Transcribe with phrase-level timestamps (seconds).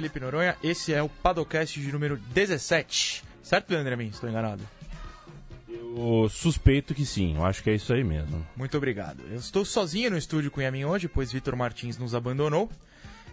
[0.00, 3.22] Felipe Noronha, esse é o Padocast de número 17.
[3.42, 4.06] Certo, Leandro Amin?
[4.06, 4.66] Estou enganado?
[5.68, 8.46] Eu suspeito que sim, eu acho que é isso aí mesmo.
[8.56, 9.22] Muito obrigado.
[9.30, 12.70] Eu estou sozinho no estúdio com o Yamin hoje, pois Vitor Martins nos abandonou.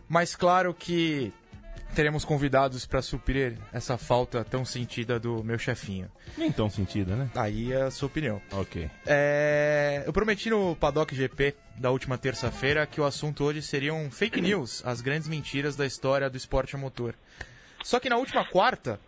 [0.09, 1.31] Mas claro que
[1.95, 6.09] teremos convidados para suprir essa falta tão sentida do meu chefinho.
[6.37, 7.29] Nem tão sentida, né?
[7.35, 8.41] Aí é a sua opinião.
[8.51, 8.89] Ok.
[9.05, 14.41] É, eu prometi no Paddock GP da última terça-feira que o assunto hoje seriam fake
[14.41, 17.15] news, as grandes mentiras da história do esporte a motor.
[17.83, 18.99] Só que na última quarta,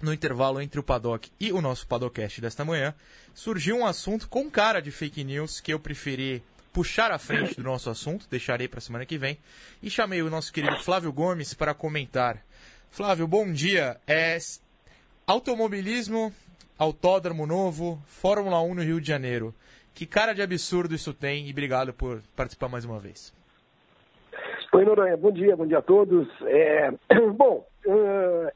[0.00, 2.94] no intervalo entre o Paddock e o nosso Paddockcast desta manhã,
[3.34, 6.42] surgiu um assunto com cara de fake news que eu preferi
[6.76, 9.38] puxar à frente do nosso assunto, deixarei para a semana que vem,
[9.82, 12.36] e chamei o nosso querido Flávio Gomes para comentar.
[12.90, 13.96] Flávio, bom dia.
[14.06, 14.36] É
[15.26, 16.30] automobilismo,
[16.78, 19.54] autódromo novo, Fórmula 1 no Rio de Janeiro.
[19.94, 23.32] Que cara de absurdo isso tem e obrigado por participar mais uma vez.
[24.70, 26.28] Oi, Noronha, bom dia, bom dia a todos.
[26.42, 26.90] É,
[27.38, 27.66] bom,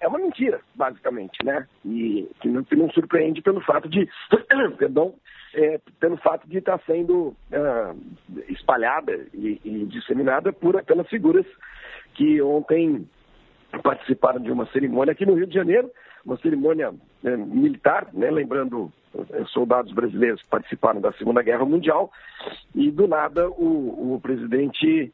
[0.01, 1.67] é uma mentira, basicamente, né?
[1.85, 4.09] E que não, que não surpreende pelo fato de,
[4.77, 5.15] perdão,
[5.55, 7.97] é, pelo fato de estar sendo uh,
[8.49, 11.47] espalhada e, e, disseminada por, pelas figuras
[12.15, 13.09] que ontem
[13.83, 15.91] participaram de uma cerimônia aqui no Rio de Janeiro,
[16.25, 16.93] uma cerimônia
[17.25, 18.93] é, militar, né, lembrando
[19.33, 22.11] é, soldados brasileiros que participaram da Segunda Guerra Mundial,
[22.75, 25.13] e do nada o, o presidente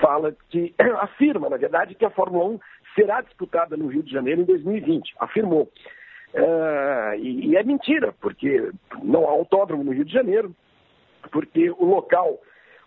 [0.00, 2.60] fala que, afirma, na verdade, que a Fórmula 1
[2.94, 5.70] será disputada no Rio de Janeiro em 2020, afirmou.
[6.32, 8.70] Uh, e, e, é mentira, porque
[9.02, 10.54] não há autódromo no Rio de Janeiro,
[11.32, 12.38] porque o local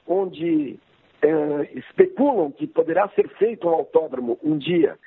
[0.07, 0.79] onde
[1.23, 4.97] uh, especulam que poderá ser feito um autódromo um dia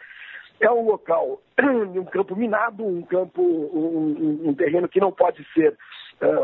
[0.60, 5.76] é um local um campo minado, um campo, um, um, terreno que não pode ser,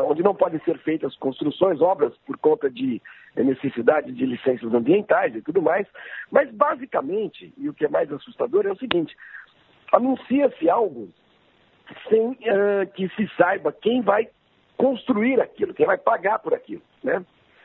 [0.07, 3.01] onde não podem ser feitas construções, obras por conta de
[3.35, 5.87] necessidade de licenças ambientais e tudo mais.
[6.31, 9.15] Mas basicamente, e o que é mais assustador é o seguinte:
[9.91, 11.09] anuncia-se algo
[12.09, 14.29] sem uh, que se saiba quem vai
[14.77, 17.23] construir aquilo, quem vai pagar por aquilo, né?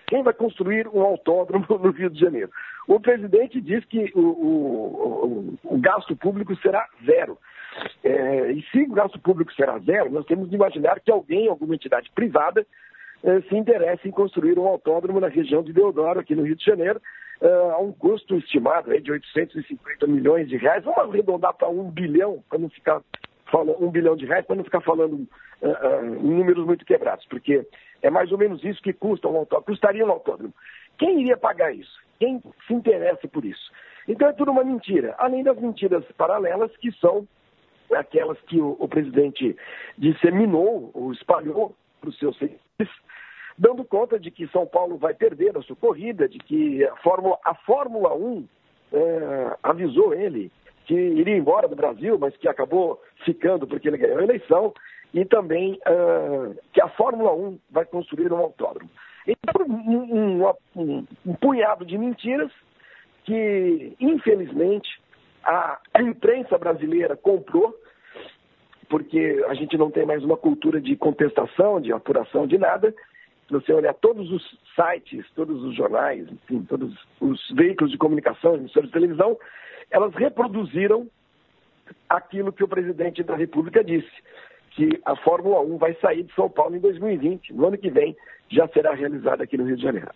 [0.09, 2.51] Quem vai construir um autódromo no Rio de Janeiro?
[2.87, 7.39] O presidente diz que o, o, o, o gasto público será zero.
[8.03, 11.75] É, e se o gasto público será zero, nós temos de imaginar que alguém, alguma
[11.75, 12.67] entidade privada,
[13.23, 16.65] é, se interesse em construir um autódromo na região de Deodoro, aqui no Rio de
[16.65, 17.01] Janeiro,
[17.41, 20.85] é, a um custo estimado de 850 milhões de reais.
[20.85, 23.03] Vamos arredondar para um bilhão, para não ficar
[23.51, 25.15] falando um bilhão de reais, para não ficar falando
[25.63, 27.67] uh, uh, números muito quebrados, porque
[28.03, 30.55] é mais ou menos isso que custa um autódromo, custaria um autódromo.
[30.99, 31.99] Quem iria pagar isso?
[32.19, 33.71] Quem se interessa por isso?
[34.07, 37.27] Então é tudo uma mentira, além das mentiras paralelas que são
[37.95, 39.57] aquelas que o, o presidente
[39.97, 42.95] disseminou ou espalhou para os seus seguidores,
[43.57, 47.39] dando conta de que São Paulo vai perder a sua corrida, de que a Fórmula,
[47.45, 48.49] a Fórmula 1
[48.93, 50.51] é, avisou ele
[50.87, 54.73] que iria embora do Brasil, mas que acabou ficando porque ele ganhou a eleição,
[55.13, 58.91] e também uh, que a Fórmula 1 vai construir um autódromo.
[59.27, 60.45] Então, um,
[60.77, 62.51] um, um, punhado de mentiras
[63.25, 64.89] que, infelizmente,
[65.45, 67.75] a, a imprensa brasileira comprou,
[68.89, 72.95] porque a gente não tem mais uma cultura de contestação, de apuração, de nada.
[73.47, 74.43] Se você olhar todos os
[74.75, 79.39] sites, todos os jornais, enfim, todos os veículos de comunicação, emissoras de televisão,
[79.91, 81.07] elas reproduziram
[82.09, 84.11] aquilo que o presidente da República disse,
[84.79, 87.53] que a Fórmula 1 vai sair de São Paulo em 2020.
[87.53, 88.17] No ano que vem
[88.49, 90.09] já será realizada aqui no Rio de Janeiro.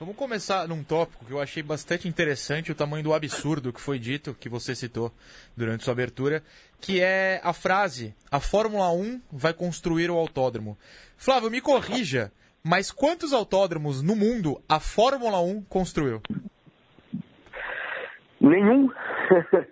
[0.00, 3.98] Vamos começar num tópico que eu achei bastante interessante, o tamanho do absurdo que foi
[3.98, 5.12] dito, que você citou
[5.54, 6.42] durante sua abertura,
[6.80, 10.78] que é a frase: a Fórmula 1 vai construir o autódromo.
[11.18, 12.32] Flávio, me corrija,
[12.62, 16.22] mas quantos autódromos no mundo a Fórmula 1 construiu?
[18.48, 18.90] Nenhum.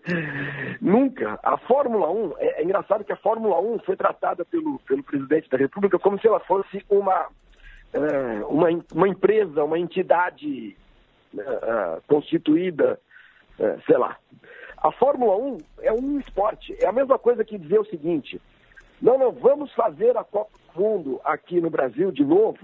[0.80, 1.38] Nunca.
[1.42, 5.48] A Fórmula 1, é, é, engraçado que a Fórmula 1 foi tratada pelo, pelo presidente
[5.48, 7.28] da República como se ela fosse uma,
[7.92, 10.76] é, uma, uma empresa, uma entidade
[11.36, 13.00] é, é constituída,
[13.58, 14.16] é, sei lá.
[14.76, 16.76] A Fórmula 1 é um esporte.
[16.78, 18.40] É a mesma coisa que dizer o seguinte:
[19.00, 22.58] não, não, vamos fazer a Copa do Mundo aqui no Brasil de novo.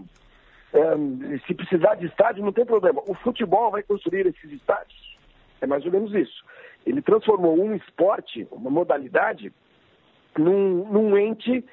[1.47, 3.03] se precisar de estádio, não tem problema.
[3.07, 5.12] O futebol vai construir esses estádios.
[5.63, 6.45] É mais ou menos isso.
[6.85, 9.53] Ele transformou um esporte, uma modalidade,
[10.37, 11.65] num, num ente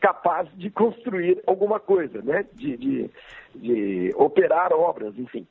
[0.00, 2.44] capaz de construir alguma coisa, né?
[2.52, 3.10] de, de,
[3.54, 5.46] de operar obras, enfim.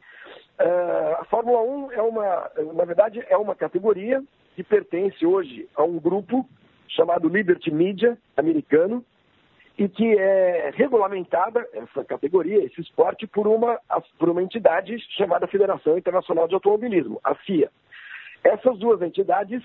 [0.60, 4.24] Uh, a Fórmula 1 é uma, na verdade, é uma categoria
[4.56, 6.48] que pertence hoje a um grupo
[6.88, 9.04] chamado Liberty Media americano
[9.78, 13.80] e que é regulamentada essa categoria, esse esporte, por uma,
[14.18, 17.70] por uma entidade chamada Federação Internacional de Automobilismo, a FIA.
[18.44, 19.62] essas duas entidades,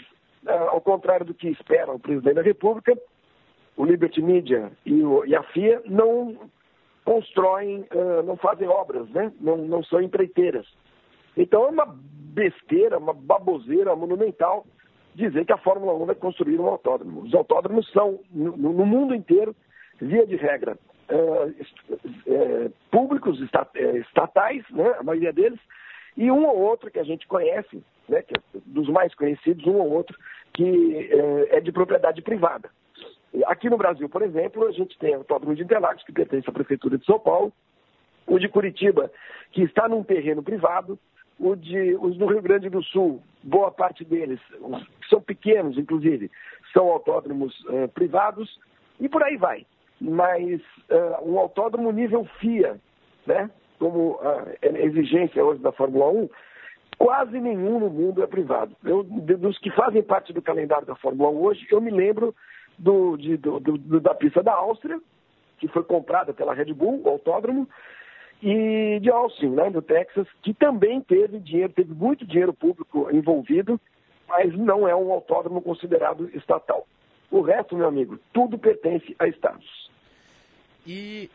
[0.47, 2.99] ao contrário do que espera o presidente da República,
[3.77, 6.51] o Liberty Media e, o, e a FIA não
[7.05, 7.87] constroem,
[8.25, 9.33] não fazem obras, né?
[9.41, 10.67] não, não são empreiteiras.
[11.37, 14.67] Então é uma besteira, uma baboseira monumental
[15.15, 17.23] dizer que a Fórmula 1 vai construir um autódromo.
[17.23, 19.55] Os autódromos são, no, no mundo inteiro,
[20.01, 20.77] via de regra,
[21.11, 23.41] uh, públicos,
[23.75, 25.61] eh, estatais, né, a maioria deles,
[26.17, 29.77] e um ou outro que a gente conhece, né, que é dos mais conhecidos, um
[29.77, 30.17] ou outro
[30.53, 31.09] que
[31.51, 32.69] é de propriedade privada.
[33.47, 36.53] Aqui no Brasil, por exemplo, a gente tem o Autódromo de Interlagos, que pertence à
[36.53, 37.53] Prefeitura de São Paulo,
[38.27, 39.11] o de Curitiba,
[39.53, 40.99] que está num terreno privado,
[41.39, 44.41] o de, os do Rio Grande do Sul, boa parte deles,
[45.09, 46.31] são pequenos, inclusive,
[46.73, 48.59] são autódromos uh, privados,
[49.01, 49.65] e por aí vai.
[50.01, 50.61] Mas
[50.91, 52.79] uh, um autódromo nível FIA,
[53.27, 54.47] né, como a
[54.79, 56.29] exigência hoje da Fórmula 1,
[56.99, 58.77] quase nenhum no mundo é privado.
[58.85, 62.35] Eu, dos que fazem parte do calendário da Fórmula 1 hoje, eu me lembro
[62.79, 65.01] do, de, do, do, da pista da Áustria,
[65.59, 67.69] que foi comprada pela Red Bull, o autódromo,
[68.43, 73.79] e de Austin, né, do Texas, que também teve dinheiro, teve muito dinheiro público envolvido,
[74.27, 76.87] mas não é um autódromo considerado estatal.
[77.31, 79.90] O resto, meu amigo, tudo pertence a estados.
[80.87, 81.31] E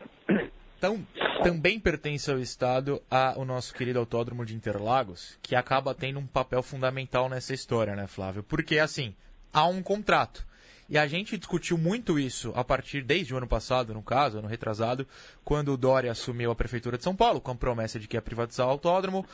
[0.78, 1.06] então,
[1.42, 6.26] também pertence ao Estado a, o nosso querido Autódromo de Interlagos, que acaba tendo um
[6.26, 8.42] papel fundamental nessa história, né, Flávio?
[8.42, 9.14] Porque, assim,
[9.52, 10.46] há um contrato.
[10.88, 14.46] E a gente discutiu muito isso a partir desde o ano passado, no caso, ano
[14.46, 15.06] retrasado,
[15.44, 18.22] quando o Dória assumiu a prefeitura de São Paulo com a promessa de que ia
[18.22, 19.26] privatizar o autódromo.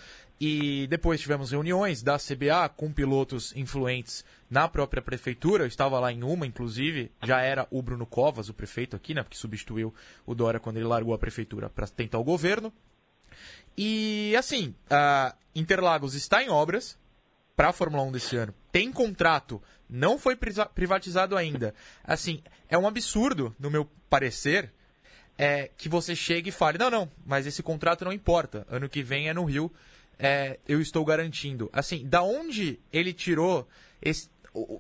[0.45, 5.63] E depois tivemos reuniões da CBA com pilotos influentes na própria prefeitura.
[5.63, 9.25] Eu estava lá em uma, inclusive, já era o Bruno Covas, o prefeito aqui, né,
[9.31, 9.95] que substituiu
[10.27, 12.73] o Dória quando ele largou a prefeitura para tentar o governo.
[13.79, 14.75] E assim,
[15.55, 16.99] Interlagos está em obras
[17.55, 18.53] para a Fórmula 1 desse ano.
[18.73, 20.35] Tem contrato não foi
[20.75, 21.75] privatizado ainda.
[22.03, 24.73] Assim, é um absurdo, no meu parecer,
[25.37, 28.67] é, que você chegue e fale: não, não, mas esse contrato não importa.
[28.71, 29.71] Ano que vem é no Rio,
[30.19, 31.71] é, eu estou garantindo.
[31.73, 33.67] Assim, da onde ele tirou
[34.01, 34.31] esse.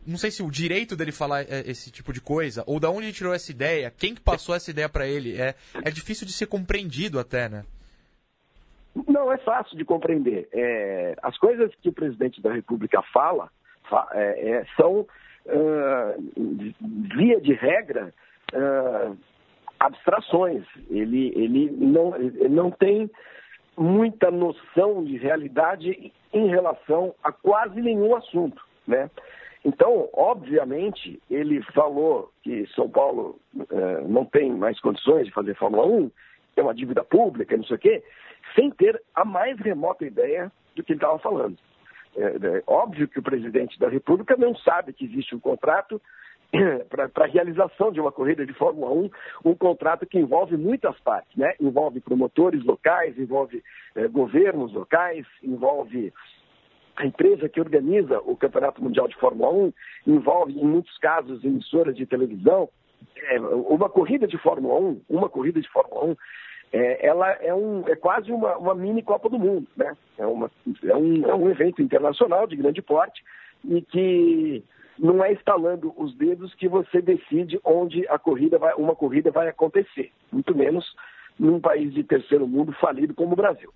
[0.06, 3.06] Não sei se o direito dele falar é, esse tipo de coisa, ou da onde
[3.06, 5.40] ele tirou essa ideia, quem que passou essa ideia para ele.
[5.40, 7.64] É, é difícil de ser compreendido até, né?
[9.08, 10.48] Não, é fácil de compreender.
[10.52, 13.50] É, as coisas que o presidente da República fala,
[14.12, 15.06] é, é, são,
[15.46, 16.66] uh,
[17.16, 18.12] via de regra,
[18.52, 19.16] uh,
[19.80, 20.64] abstrações.
[20.90, 23.10] Ele, ele, não, ele não tem
[23.76, 29.10] muita noção de realidade em relação a quase nenhum assunto, né?
[29.64, 35.86] Então, obviamente, ele falou que São Paulo uh, não tem mais condições de fazer Fórmula
[35.86, 36.10] 1,
[36.56, 38.02] é uma dívida pública, não sei o quê,
[38.54, 41.56] sem ter a mais remota ideia do que ele estava falando.
[42.16, 46.00] É, é, óbvio que o presidente da República não sabe que existe um contrato
[46.88, 49.10] para a realização de uma corrida de Fórmula 1,
[49.44, 51.54] um contrato que envolve muitas partes, né?
[51.60, 53.62] Envolve promotores locais, envolve
[53.94, 56.12] é, governos locais, envolve
[56.96, 59.72] a empresa que organiza o Campeonato Mundial de Fórmula 1,
[60.06, 62.68] envolve, em muitos casos, emissoras de televisão.
[63.30, 66.16] É, uma corrida de Fórmula 1, uma corrida de Fórmula 1
[66.74, 69.94] é, ela é, um, é quase uma, uma, mini Copa do Mundo, né?
[70.16, 70.50] É, uma,
[70.84, 73.22] é, um, é um evento internacional de grande porte
[73.64, 74.64] e que
[74.98, 79.48] não é instalando os dedos que você decide onde a corrida vai, uma corrida vai
[79.48, 80.94] acontecer, muito menos
[81.38, 83.70] num país de terceiro mundo falido como o Brasil.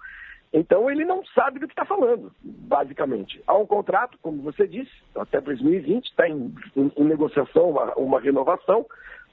[0.53, 3.43] Então ele não sabe do que está falando, basicamente.
[3.47, 8.21] Há um contrato, como você disse, até 2020, está em, em, em negociação uma, uma
[8.21, 8.87] renovação.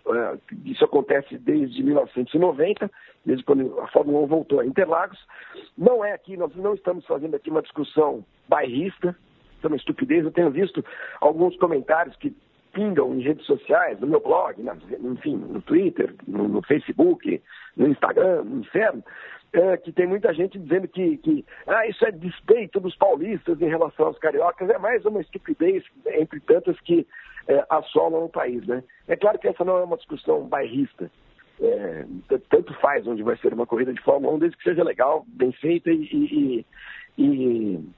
[0.05, 2.91] Uh, isso acontece desde 1990
[3.25, 5.19] desde quando a Fórmula 1 voltou a Interlagos.
[5.77, 9.15] Não é aqui, nós não estamos fazendo aqui uma discussão bairrista,
[9.67, 10.23] uma estupidez.
[10.23, 10.83] Eu tenho visto
[11.21, 12.35] alguns comentários que
[12.71, 17.41] pingam em redes sociais, no meu blog, na, enfim, no Twitter, no, no, Facebook,
[17.77, 19.03] no Instagram, no inferno,
[19.53, 23.69] é, que tem muita gente dizendo que, que ah, isso é despeito dos paulistas em
[23.69, 24.69] relação aos cariocas.
[24.69, 27.07] É mais uma estupidez entre tantas que
[27.47, 28.65] é, assolam o país.
[28.65, 28.83] Né?
[29.07, 31.11] É claro que essa não é uma discussão bairrista
[31.61, 32.05] é,
[32.49, 35.51] tanto faz onde vai ser uma corrida de Fórmula 1, desde que seja legal, bem
[35.53, 36.65] feita e, e,
[37.17, 37.89] e, e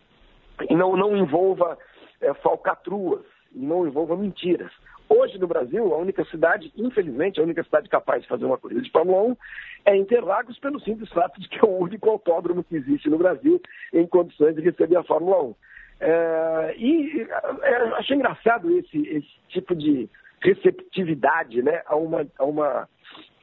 [0.71, 1.77] não, não envolva
[2.21, 4.71] é, falcatruas, não envolva mentiras.
[5.07, 8.81] Hoje no Brasil, a única cidade, infelizmente, a única cidade capaz de fazer uma corrida
[8.81, 9.37] de Fórmula 1
[9.85, 13.61] é Interlagos, pelo simples fato de que é o único autódromo que existe no Brasil
[13.93, 15.55] em condições de receber a Fórmula 1.
[15.99, 17.27] É, e
[17.61, 20.09] é, achei engraçado esse, esse tipo de
[20.41, 22.89] receptividade né, a, uma, a uma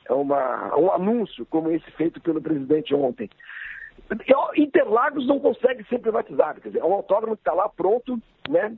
[0.05, 3.31] é uma, um anúncio como esse feito pelo presidente ontem.
[4.57, 8.77] Interlagos não consegue ser privatizado, quer dizer, é um autódromo que está lá pronto, né?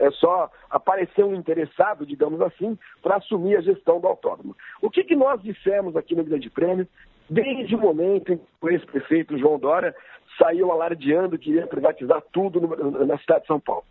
[0.00, 4.56] É só aparecer um interessado, digamos assim, para assumir a gestão do autódromo.
[4.82, 6.86] O que, que nós dissemos aqui no Grande Prêmio,
[7.30, 9.94] desde o momento em que o ex-prefeito João Dória
[10.36, 12.60] saiu alardeando que ia privatizar tudo
[13.06, 13.84] na cidade de São Paulo,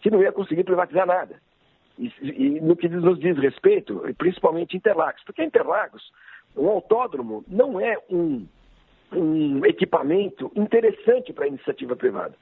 [0.00, 1.40] que não ia conseguir privatizar nada.
[1.98, 6.12] E, e no que nos diz respeito, principalmente Interlagos, porque Interlagos,
[6.56, 8.46] um autódromo não é um
[9.12, 12.34] um equipamento interessante para a iniciativa privada.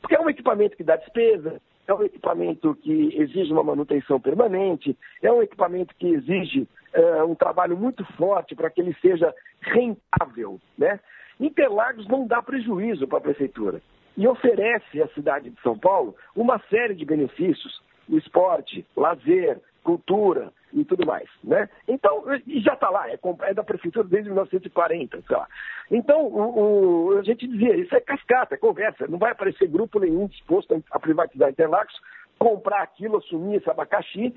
[0.00, 4.96] Porque é um equipamento que dá despesa, é um equipamento que exige uma manutenção permanente,
[5.22, 10.60] é um equipamento que exige uh, um trabalho muito forte para que ele seja rentável.
[10.78, 11.00] Né?
[11.38, 13.80] Interlagos não dá prejuízo para a prefeitura
[14.16, 20.52] e oferece à cidade de São Paulo uma série de benefícios, o esporte, lazer, cultura,
[20.72, 21.68] e tudo mais, né?
[21.88, 25.48] Então, e já está lá, é, é, da prefeitura desde 1940, sei lá.
[25.90, 29.98] Então, o, o, a gente dizia, isso é cascata, é conversa, não vai aparecer grupo
[29.98, 31.94] nenhum disposto a privatizar Interlagos,
[32.38, 34.34] comprar aquilo, assumir esse abacaxi,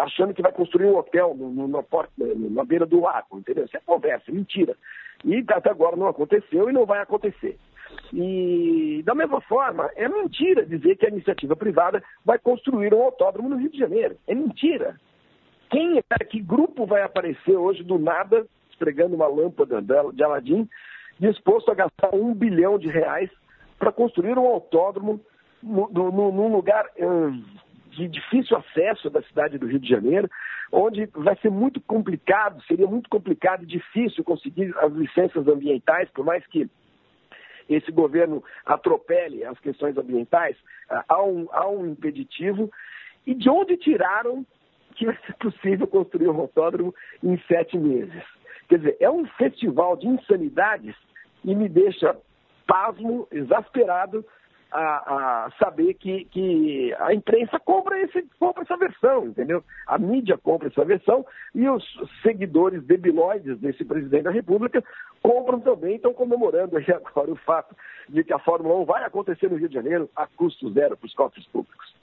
[0.00, 3.64] achando que vai construir um hotel no, no, na, porta, na beira do lago, entendeu?
[3.64, 4.74] Isso é conversa, mentira.
[5.24, 7.58] E até agora não aconteceu e não vai acontecer.
[8.12, 13.48] E, da mesma forma, é mentira dizer que a iniciativa privada vai construir um autódromo
[13.48, 14.16] no Rio de Janeiro.
[14.26, 14.96] É mentira.
[15.70, 20.68] Quem é, que grupo vai aparecer hoje do nada, esfregando uma lâmpada de Aladim,
[21.18, 23.30] disposto a gastar um bilhão de reais
[23.78, 25.20] para construir um autódromo
[25.62, 27.42] num lugar hum,
[27.90, 30.28] de difícil acesso da cidade do Rio de Janeiro,
[30.70, 36.24] onde vai ser muito complicado, seria muito complicado e difícil conseguir as licenças ambientais, por
[36.24, 36.68] mais que
[37.68, 40.56] esse governo atropele as questões ambientais,
[40.88, 42.70] ah, há um, há um impeditivo.
[43.26, 44.44] E de onde tiraram
[44.94, 48.22] que vai ser possível construir um autódromo em sete meses?
[48.68, 50.94] Quer dizer, é um festival de insanidades
[51.44, 52.16] e me deixa
[52.66, 54.24] pasmo, exasperado,
[54.74, 59.62] a, a saber que, que a imprensa compra, esse, compra essa versão, entendeu?
[59.86, 61.84] A mídia compra essa versão e os
[62.22, 64.82] seguidores debilóides desse presidente da República
[65.24, 67.74] compram também, estão comemorando aí agora o fato
[68.06, 71.06] de que a Fórmula 1 vai acontecer no Rio de Janeiro a custo zero para
[71.06, 71.94] os cofres públicos.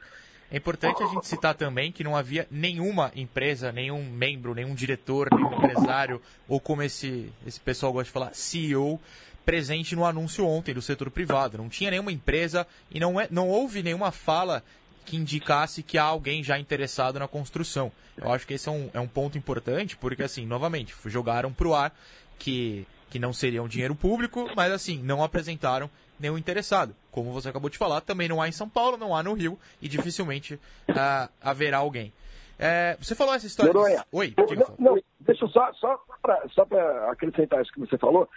[0.52, 5.30] É importante a gente citar também que não havia nenhuma empresa, nenhum membro, nenhum diretor,
[5.32, 9.00] nenhum empresário, ou como esse, esse pessoal gosta de falar, CEO,
[9.46, 11.60] presente no anúncio ontem do setor privado.
[11.60, 14.64] Não tinha nenhuma empresa e não, é, não houve nenhuma fala
[15.06, 17.92] que indicasse que há alguém já interessado na construção.
[18.18, 21.68] Eu acho que esse é um, é um ponto importante, porque, assim, novamente, jogaram para
[21.68, 21.94] o ar
[22.38, 25.90] que, que não seria um dinheiro público, mas, assim, não apresentaram
[26.20, 26.96] nenhum interessado.
[27.12, 29.60] Como você acabou de falar, também não há em São Paulo, não há no Rio,
[29.82, 32.14] e dificilmente uh, haverá alguém.
[32.58, 33.74] É, você falou essa história.
[33.74, 38.30] Noronha, Oi, não, não, deixa eu só, só para acrescentar isso que você falou.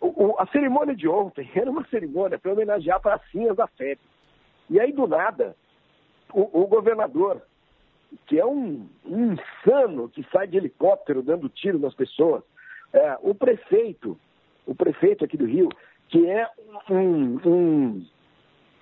[0.00, 3.98] O, a cerimônia de ontem era uma cerimônia para homenagear pracinhas da FEB.
[4.68, 5.56] E aí, do nada,
[6.32, 7.42] o, o governador,
[8.26, 12.42] que é um, um, insano que sai de helicóptero dando tiro nas pessoas,
[12.92, 14.18] é, o prefeito,
[14.66, 15.68] o prefeito aqui do Rio,
[16.08, 16.48] que é
[16.90, 18.06] um, um,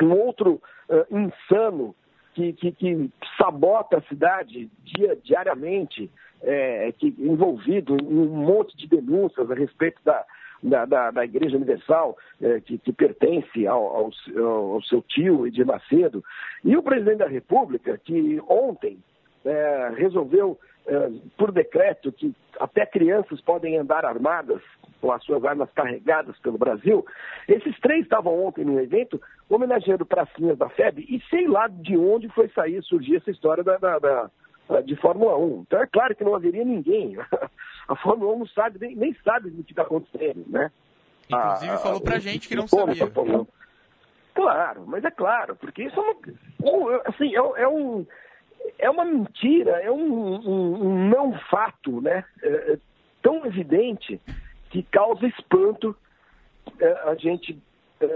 [0.03, 1.95] um outro uh, insano
[2.35, 6.11] que, que, que, sabota a cidade dia, diariamente,
[6.43, 10.25] é, que, envolvido em um monte de denúncias a respeito da,
[10.62, 14.11] da, da, da Igreja Universal, é, que, que, pertence ao, ao,
[14.45, 16.25] ao, seu tio Edir Macedo,
[16.65, 18.99] e o presidente da República, que ontem
[19.45, 20.78] é, resolveu, é,
[21.37, 24.62] por decreto, que até crianças podem andar armadas
[25.00, 27.04] com as suas armas carregadas pelo Brasil.
[27.47, 32.28] Esses três estavam ontem no evento homenageando pracinhas da FEB e sei lá de onde
[32.30, 34.30] foi sair, surgir essa história da, da, da
[34.85, 35.64] de Fórmula 1.
[35.66, 37.16] Então é claro que não haveria ninguém.
[37.88, 40.71] A Fórmula 1 não sabe, nem, nem sabe do que está acontecendo, né?
[41.30, 43.11] Inclusive a, falou pra gente que não sabia.
[44.35, 46.02] Claro, mas é claro, porque isso é
[46.62, 48.07] uma, assim, é, é um,
[48.79, 52.25] é uma mentira, é um, um, um não fato, né?
[52.43, 52.79] É, é
[53.23, 54.21] tão evidente
[54.71, 55.97] que causa espanto
[56.81, 57.59] é, a gente
[58.01, 58.07] é,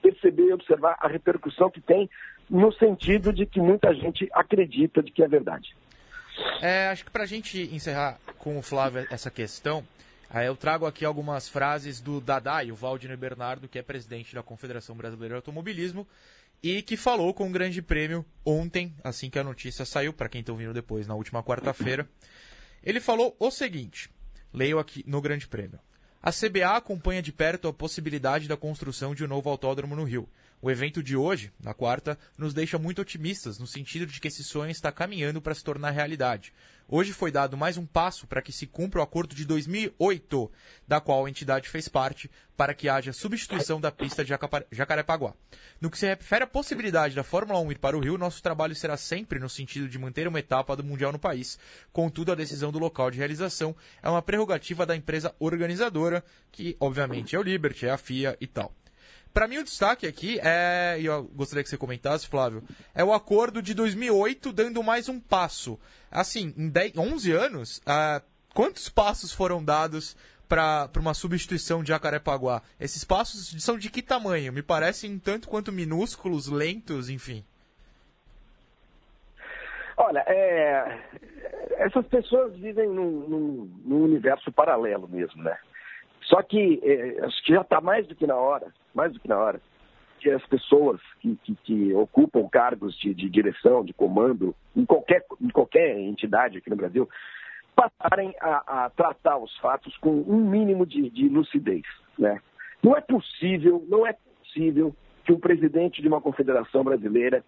[0.00, 2.08] perceber e observar a repercussão que tem
[2.48, 5.74] no sentido de que muita gente acredita de que é verdade.
[6.60, 9.84] É, acho que para a gente encerrar com o Flávio essa questão,
[10.40, 14.96] eu trago aqui algumas frases do Dadai, o Valdino Bernardo, que é presidente da Confederação
[14.96, 16.08] Brasileira de Automobilismo,
[16.62, 20.40] e que falou com o Grande Prêmio ontem, assim que a notícia saiu, para quem
[20.40, 22.08] está ouvindo depois, na última quarta-feira.
[22.82, 24.08] Ele falou o seguinte:
[24.54, 25.78] leio aqui no Grande Prêmio.
[26.22, 30.28] A CBA acompanha de perto a possibilidade da construção de um novo autódromo no Rio.
[30.64, 34.44] O evento de hoje, na quarta, nos deixa muito otimistas no sentido de que esse
[34.44, 36.52] sonho está caminhando para se tornar realidade.
[36.86, 40.52] Hoje foi dado mais um passo para que se cumpra o acordo de 2008,
[40.86, 44.32] da qual a entidade fez parte, para que haja substituição da pista de
[44.70, 45.34] Jacarepaguá.
[45.80, 48.76] No que se refere à possibilidade da Fórmula 1 ir para o Rio, nosso trabalho
[48.76, 51.58] será sempre no sentido de manter uma etapa do Mundial no país.
[51.92, 57.34] Contudo, a decisão do local de realização é uma prerrogativa da empresa organizadora, que obviamente
[57.34, 58.72] é o Liberty, é a FIA e tal.
[59.32, 62.62] Para mim, o destaque aqui é, e eu gostaria que você comentasse, Flávio,
[62.94, 65.80] é o acordo de 2008 dando mais um passo.
[66.10, 68.22] Assim, em 10, 11 anos, uh,
[68.52, 70.14] quantos passos foram dados
[70.46, 72.60] para uma substituição de Jacarepaguá?
[72.78, 74.52] Esses passos são de que tamanho?
[74.52, 77.42] Me parecem tanto quanto minúsculos, lentos, enfim.
[79.96, 81.00] Olha, é,
[81.78, 85.56] essas pessoas vivem num, num, num universo paralelo mesmo, né?
[86.24, 89.28] Só que é, acho que já está mais do que na hora, mais do que
[89.28, 89.60] na hora,
[90.20, 95.24] que as pessoas que, que, que ocupam cargos de, de, direção, de comando, em qualquer,
[95.40, 97.08] em qualquer entidade aqui no Brasil,
[97.74, 101.82] passarem a, a tratar os fatos com um mínimo de, de lucidez.
[102.18, 102.40] Né?
[102.82, 107.44] Não é possível, não é possível que um presidente de uma confederação brasileira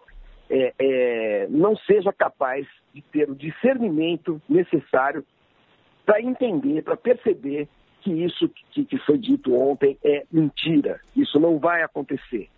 [0.50, 5.24] é, é, não seja capaz de ter o discernimento necessário
[6.04, 7.68] para entender, para perceber
[8.04, 11.00] que isso que, que, foi dito ontem é mentira.
[11.16, 12.50] Isso não vai acontecer.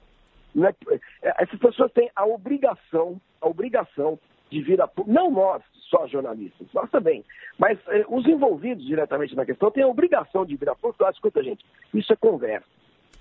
[0.52, 1.00] Não é, é
[1.38, 4.18] essas pessoas têm a obrigação, a obrigação
[4.50, 7.24] de vir a não nós só jornalistas, nós também,
[7.58, 11.10] mas eh, os envolvidos diretamente na questão têm a obrigação de vir a público e
[11.10, 12.66] escuta gente, isso é conversa,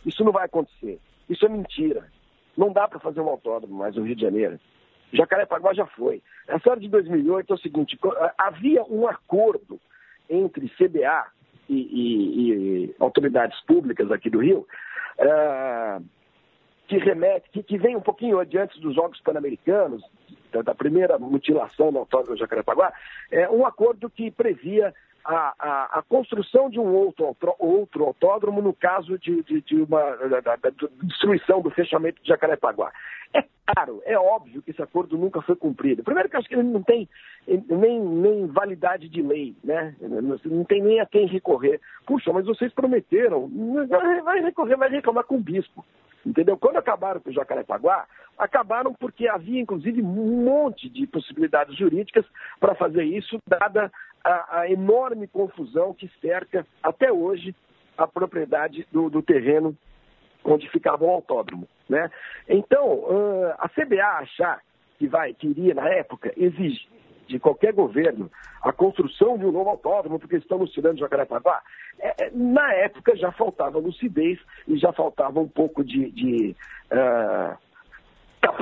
[0.03, 2.07] isso não vai acontecer, isso é mentira,
[2.57, 4.59] não dá para fazer um autódromo mais no Rio de Janeiro.
[5.13, 6.21] Jacarepaguá já foi.
[6.47, 7.99] A história de 2008 é o seguinte,
[8.37, 9.79] havia um acordo
[10.29, 11.27] entre CBA
[11.69, 14.67] e, e, e autoridades públicas aqui do Rio,
[15.19, 16.03] uh,
[16.87, 20.03] que remete, que, que, vem um pouquinho adiante dos Jogos Pan-Americanos,
[20.51, 22.93] da, da, primeira mutilação no autódromo Jacarepaguá,
[23.31, 24.93] é um acordo que previa
[25.25, 29.99] a, a, a, construção de um outro, outro autódromo no caso de, de, de uma
[30.17, 30.69] da, da, da,
[31.01, 32.91] destruição do fechamento de Jacarepaguá.
[33.33, 36.03] É claro, é óbvio que esse acordo nunca foi cumprido.
[36.03, 37.09] Primeiro que acho que ele não tem
[37.47, 39.95] nem, nem validade de lei, né?
[39.99, 41.81] Não tem nem a quem recorrer.
[42.05, 43.49] Puxa, mas vocês prometeram,
[44.23, 45.83] vai recorrer, vai reclamar com o bispo.
[46.23, 46.57] Entendeu?
[46.57, 48.05] Quando acabaram com o Jacarepaguá,
[48.37, 52.25] acabaram porque havia, inclusive, um monte de possibilidades jurídicas
[52.59, 53.91] para fazer isso, dada
[54.25, 57.55] a, a, enorme confusão que cerca até hoje
[57.95, 59.77] a propriedade do, do terreno
[60.43, 61.67] onde ficava o autódromo.
[61.87, 62.09] Né?
[62.49, 64.61] Então, uh, a CBA achar
[64.97, 66.87] que vai, que iria na época exigir
[67.27, 71.61] de qualquer governo a construção de um novo autódromo, porque estamos tirando Jacarepaguá,
[71.99, 76.55] é, é, na época já faltava lucidez e já faltava um pouco de, de
[76.91, 77.57] uh,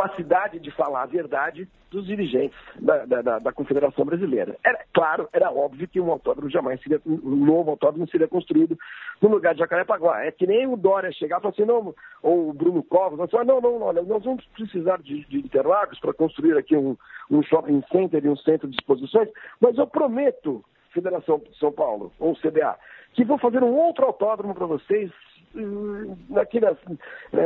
[0.04, 4.58] capacidade de falar a verdade dos dirigentes da, da, da, Confederação Brasileira.
[4.64, 8.78] Era claro, era óbvio que um autódromo jamais seria, um novo autódromo seria construído
[9.22, 10.26] no lugar de Jacarepaguá.
[10.26, 13.46] É que nem o Dória chegar e falar assim, não, ou o Bruno Covas, falar,
[13.46, 16.98] não, não, não, nós vamos precisar de, de Interlagos para construir aqui um,
[17.30, 19.30] um shopping center e um centro de exposições,
[19.62, 22.76] mas eu prometo, Federação de São Paulo, ou CBA,
[23.14, 25.12] que vou fazer um outro autódromo para vocês
[25.56, 26.76] hum, aqui na,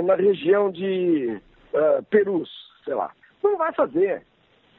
[0.01, 1.41] na região de
[1.73, 2.49] uh, perus,
[2.83, 3.11] sei lá.
[3.43, 4.23] Não vai fazer.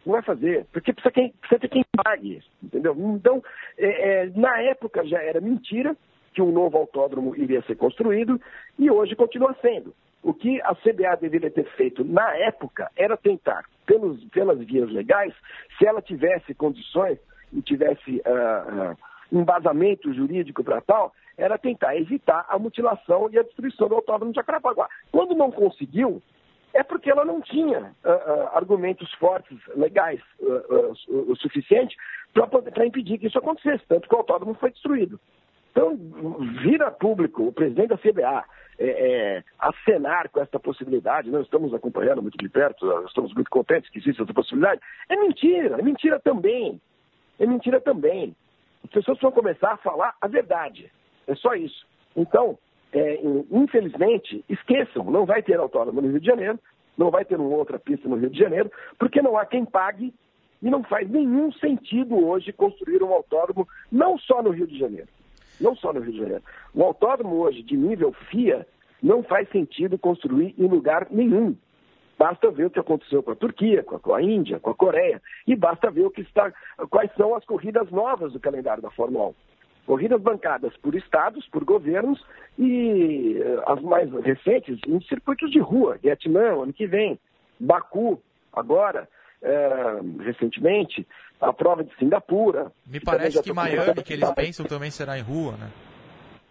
[0.06, 2.96] Não vai fazer, porque precisa, quem, precisa ter quem pague, entendeu?
[2.96, 3.42] Então,
[3.76, 5.94] é, é, na época já era mentira
[6.32, 8.40] que um novo autódromo iria ser construído
[8.78, 9.94] e hoje continua sendo.
[10.22, 15.34] O que a CBA deveria ter feito na época era tentar, pelos, pelas vias legais,
[15.76, 17.18] se ela tivesse condições
[17.52, 18.96] e tivesse uh, uh,
[19.32, 24.40] embasamento jurídico para tal, era tentar evitar a mutilação e a destruição do autódromo de
[24.40, 24.88] Acarapaguá.
[25.12, 26.20] Quando não conseguiu,
[26.74, 31.96] é porque ela não tinha uh, uh, argumentos fortes, legais, uh, o suficiente
[32.32, 35.18] para impedir que isso acontecesse, tanto que o autódromo foi destruído.
[35.70, 35.96] Então,
[36.62, 38.44] vira público o presidente da CBA
[38.78, 43.90] é, é, acenar com essa possibilidade, nós estamos acompanhando muito de perto, estamos muito contentes
[43.90, 46.80] que existe essa possibilidade, é mentira, é mentira também.
[47.38, 48.34] É mentira também.
[48.84, 50.90] As pessoas vão começar a falar a verdade.
[51.26, 51.86] É só isso.
[52.16, 52.58] Então,
[52.92, 53.20] é,
[53.50, 56.58] infelizmente, esqueçam, não vai ter autódromo no Rio de Janeiro,
[56.96, 60.12] não vai ter uma outra pista no Rio de Janeiro, porque não há quem pague
[60.60, 65.08] e não faz nenhum sentido hoje construir um autódromo, não só no Rio de Janeiro.
[65.60, 66.42] Não só no Rio de Janeiro.
[66.74, 68.66] Um autódromo hoje de nível FIA
[69.02, 71.56] não faz sentido construir em lugar nenhum.
[72.18, 75.54] Basta ver o que aconteceu com a Turquia, com a Índia, com a Coreia, e
[75.54, 76.52] basta ver o que está,
[76.90, 79.34] quais são as corridas novas do calendário da Fórmula 1.
[79.88, 82.22] Corridas bancadas por estados, por governos
[82.58, 87.18] e eh, as mais recentes em circuitos de rua, Vietnã, ano que vem,
[87.58, 88.20] Baku,
[88.52, 89.08] agora,
[89.40, 91.06] é, recentemente,
[91.40, 92.70] a prova de Singapura.
[92.86, 95.70] Me parece que Miami, que eles pensam, também será em rua, né?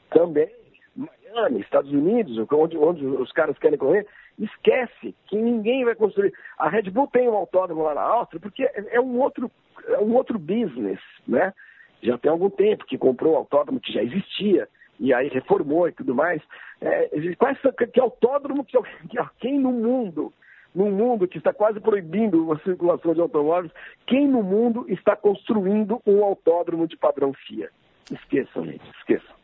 [0.10, 0.50] Também.
[0.95, 4.08] Miami, Estados Unidos, onde, onde os caras querem correr,
[4.39, 6.34] esquece que ninguém vai construir.
[6.58, 9.52] A Red Bull tem um autódromo lá na Áustria, porque é, é um outro,
[9.89, 11.54] é um outro business, né?
[12.01, 14.67] Já tem algum tempo que comprou o autódromo que já existia
[14.99, 16.41] e aí reformou e tudo mais.
[16.81, 17.57] É, quais,
[17.91, 18.77] que autódromo que,
[19.10, 20.33] que quem no mundo
[20.75, 23.71] num mundo que está quase proibindo a circulação de automóveis,
[24.05, 27.71] quem no mundo está construindo um autódromo de padrão FIA?
[28.12, 29.37] Esqueçam, gente, esqueçam.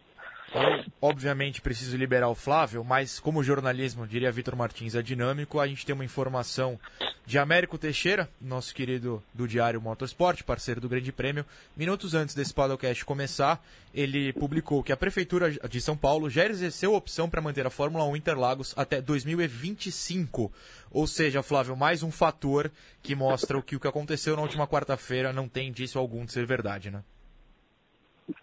[0.53, 5.67] Eu, obviamente, preciso liberar o Flávio, mas como jornalismo, diria Vitor Martins, é dinâmico, a
[5.67, 6.79] gente tem uma informação
[7.25, 11.45] de Américo Teixeira, nosso querido do Diário Motorsport, parceiro do Grande Prêmio.
[11.75, 13.63] Minutos antes desse podcast começar,
[13.93, 17.71] ele publicou que a Prefeitura de São Paulo já exerceu a opção para manter a
[17.71, 20.51] Fórmula 1 Interlagos até 2025.
[20.91, 25.33] Ou seja, Flávio, mais um fator que mostra que o que aconteceu na última quarta-feira
[25.33, 27.03] não tem indício algum de ser verdade, né?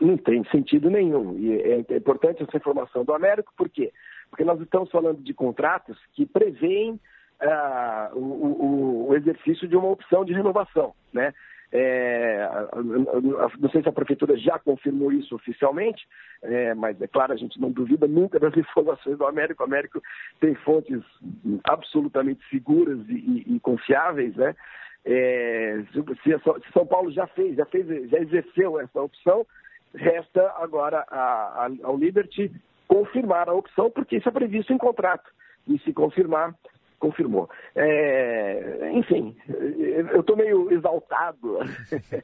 [0.01, 1.39] Não tem sentido nenhum.
[1.39, 3.93] E é, é importante essa informação do Américo, por quê?
[4.29, 9.89] Porque nós estamos falando de contratos que prevêem uh, o, o, o, exercício de uma
[9.89, 10.95] opção de renovação.
[11.13, 11.33] Né?
[11.73, 12.49] É,
[13.59, 16.07] não sei se a prefeitura já confirmou isso oficialmente,
[16.43, 19.63] é, mas é claro, a gente não duvida nunca das informações do Américo.
[19.63, 20.03] O Américo
[20.41, 21.01] tem fontes
[21.65, 24.55] absolutamente seguras e, e, e confiáveis, né?
[25.05, 29.47] É, se, se, São Paulo já fez, já fez, já exerceu essa opção,
[29.95, 32.51] Resta agora a, a, ao Liberty
[32.87, 35.31] confirmar a opção, porque isso é previsto em contrato.
[35.67, 36.55] E se confirmar,
[36.99, 37.49] confirmou.
[37.75, 39.37] É, enfim,
[40.13, 41.59] eu estou meio exaltado,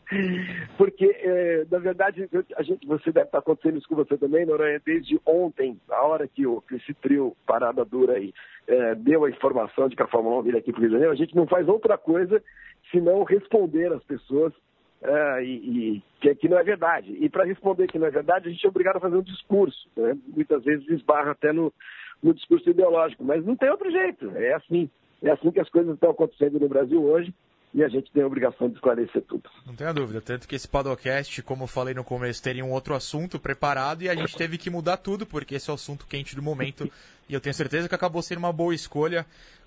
[0.76, 4.80] porque, é, na verdade, a gente, você deve estar acontecendo isso com você também, Noronha,
[4.84, 8.34] desde ontem, a hora que, o, que esse trio Parada Dura aí
[8.68, 10.94] é, deu a informação de que a Fórmula 1 viria aqui para o Rio de
[10.94, 12.42] Janeiro, a gente não faz outra coisa
[12.90, 14.52] senão responder às pessoas
[15.02, 17.12] Uh, e, e, que, que, não é verdade.
[17.20, 19.88] E para responder que não é verdade, a gente é obrigado a fazer um discurso.
[19.96, 20.16] Né?
[20.28, 21.72] Muitas vezes esbarra até no,
[22.22, 24.30] no discurso ideológico, mas não tem outro jeito.
[24.36, 24.90] É assim.
[25.22, 27.32] É assim que as coisas estão acontecendo no Brasil hoje
[27.76, 29.50] e a gente tem a obrigação de esclarecer tudo.
[29.66, 33.38] Não tenha dúvida, tanto que esse podcast, como falei no começo, teria um outro assunto
[33.38, 36.42] preparado e a gente teve que mudar tudo, porque esse é o assunto quente do
[36.42, 36.90] momento
[37.28, 39.26] e eu tenho certeza que acabou sendo uma boa escolha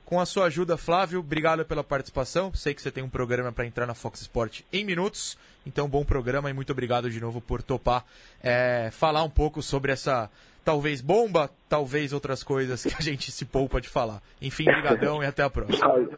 [0.09, 2.51] com a sua ajuda, Flávio, obrigado pela participação.
[2.51, 5.37] Sei que você tem um programa para entrar na Fox Sport em minutos.
[5.67, 8.03] Então, bom programa e muito obrigado de novo por topar
[8.43, 10.27] é, falar um pouco sobre essa
[10.65, 14.19] talvez bomba, talvez outras coisas que a gente se poupa de falar.
[14.41, 16.17] Enfim, brigadão e até a próxima.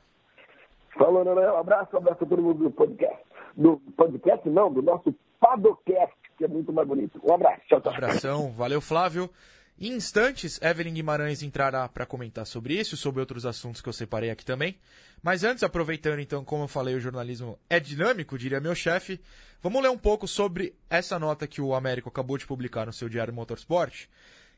[0.98, 1.56] Falou, Noel.
[1.56, 3.20] Um abraço, um abraço a todo mundo do podcast.
[3.58, 7.20] Do podcast, não, do nosso Padocast, que é muito mais bonito.
[7.30, 7.60] Um abraço.
[7.68, 7.92] Tchau, tchau.
[7.92, 8.52] Um abração.
[8.52, 9.30] Valeu, Flávio.
[9.84, 14.30] Em instantes, Evelyn Guimarães entrará para comentar sobre isso, sobre outros assuntos que eu separei
[14.30, 14.78] aqui também.
[15.24, 19.20] Mas antes, aproveitando então, como eu falei, o jornalismo é dinâmico, diria meu chefe,
[19.60, 23.10] vamos ler um pouco sobre essa nota que o Américo acabou de publicar no seu
[23.10, 24.06] Diário Motorsport,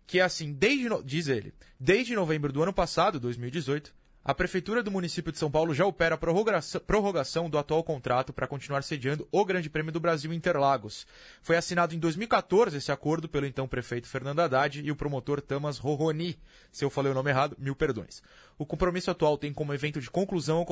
[0.06, 4.90] que é assim, desde, diz ele, desde novembro do ano passado, 2018, a Prefeitura do
[4.90, 9.44] município de São Paulo já opera a prorrogação do atual contrato para continuar sediando o
[9.44, 11.06] Grande Prêmio do Brasil Interlagos.
[11.42, 15.78] Foi assinado em 2014 esse acordo pelo então prefeito Fernando Haddad e o promotor Tamas
[15.78, 16.40] Roroni.
[16.72, 18.24] Se eu falei o nome errado, mil perdões.
[18.58, 20.66] O compromisso atual tem como evento de conclusão a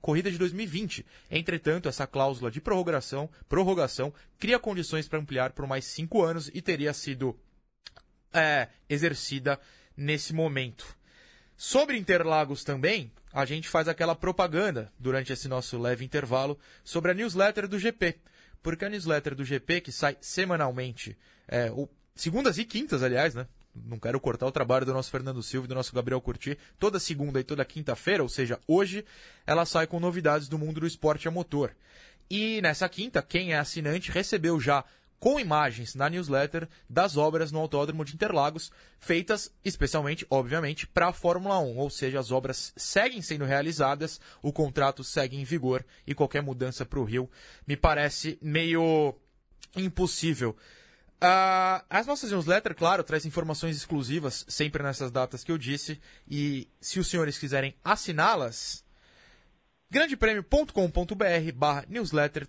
[0.00, 1.04] corrida de 2020.
[1.30, 6.62] Entretanto, essa cláusula de prorrogação, prorrogação cria condições para ampliar por mais cinco anos e
[6.62, 7.38] teria sido
[8.32, 9.60] é, exercida
[9.94, 10.96] nesse momento.
[11.56, 17.14] Sobre Interlagos também, a gente faz aquela propaganda durante esse nosso leve intervalo sobre a
[17.14, 18.16] newsletter do GP.
[18.62, 23.46] Porque a newsletter do GP, que sai semanalmente, é, o, segundas e quintas, aliás, né?
[23.74, 26.56] Não quero cortar o trabalho do nosso Fernando Silva e do nosso Gabriel Curti.
[26.78, 29.04] Toda segunda e toda quinta-feira, ou seja, hoje,
[29.44, 31.74] ela sai com novidades do mundo do esporte a motor.
[32.30, 34.84] E nessa quinta, quem é assinante recebeu já
[35.24, 41.12] com imagens na newsletter das obras no Autódromo de Interlagos, feitas especialmente, obviamente, para a
[41.14, 41.78] Fórmula 1.
[41.78, 46.84] Ou seja, as obras seguem sendo realizadas, o contrato segue em vigor e qualquer mudança
[46.84, 47.30] para o Rio
[47.66, 49.14] me parece meio
[49.74, 50.50] impossível.
[51.14, 55.98] Uh, as nossas newsletters, claro, trazem informações exclusivas, sempre nessas datas que eu disse.
[56.28, 58.84] E se os senhores quiserem assiná-las,
[59.90, 62.46] grandepremio.com.br barra newsletter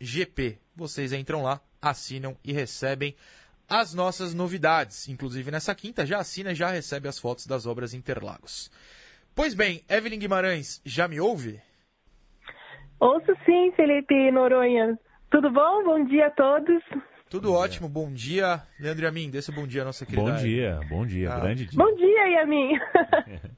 [0.00, 0.58] GP.
[0.74, 3.14] Vocês entram lá, assinam e recebem
[3.68, 5.08] as nossas novidades.
[5.08, 8.70] Inclusive nessa quinta já assina e já recebe as fotos das obras Interlagos.
[9.34, 11.60] Pois bem, Evelyn Guimarães, já me ouve?
[12.98, 14.98] Ouço sim, Felipe Noronha.
[15.30, 15.84] Tudo bom?
[15.84, 16.82] Bom dia a todos.
[17.30, 17.94] Tudo bom ótimo, dia.
[17.94, 18.62] bom dia.
[18.80, 20.32] Leandro Yamin, dê seu bom dia à nossa querida.
[20.32, 21.40] Bom dia, bom dia, ah.
[21.40, 21.78] grande dia.
[21.78, 22.78] Bom dia, Yamin.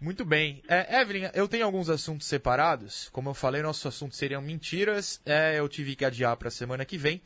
[0.00, 0.62] Muito bem.
[0.68, 3.08] É, Evelyn, eu tenho alguns assuntos separados.
[3.12, 5.20] Como eu falei, nossos assuntos seriam mentiras.
[5.26, 7.20] É, eu tive que adiar para a semana que vem.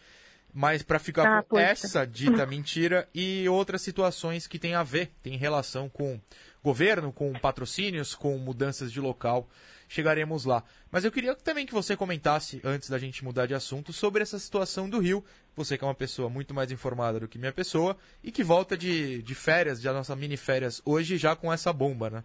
[0.55, 1.63] Mas para ficar ah, com poxa.
[1.63, 6.21] essa dita mentira e outras situações que têm a ver, tem relação com
[6.63, 9.49] governo, com patrocínios, com mudanças de local
[9.93, 10.65] chegaremos lá.
[10.91, 14.39] Mas eu queria também que você comentasse, antes da gente mudar de assunto, sobre essa
[14.39, 15.25] situação do Rio.
[15.55, 18.77] Você que é uma pessoa muito mais informada do que minha pessoa e que volta
[18.77, 22.25] de, de férias, de nossa mini férias hoje já com essa bomba, né?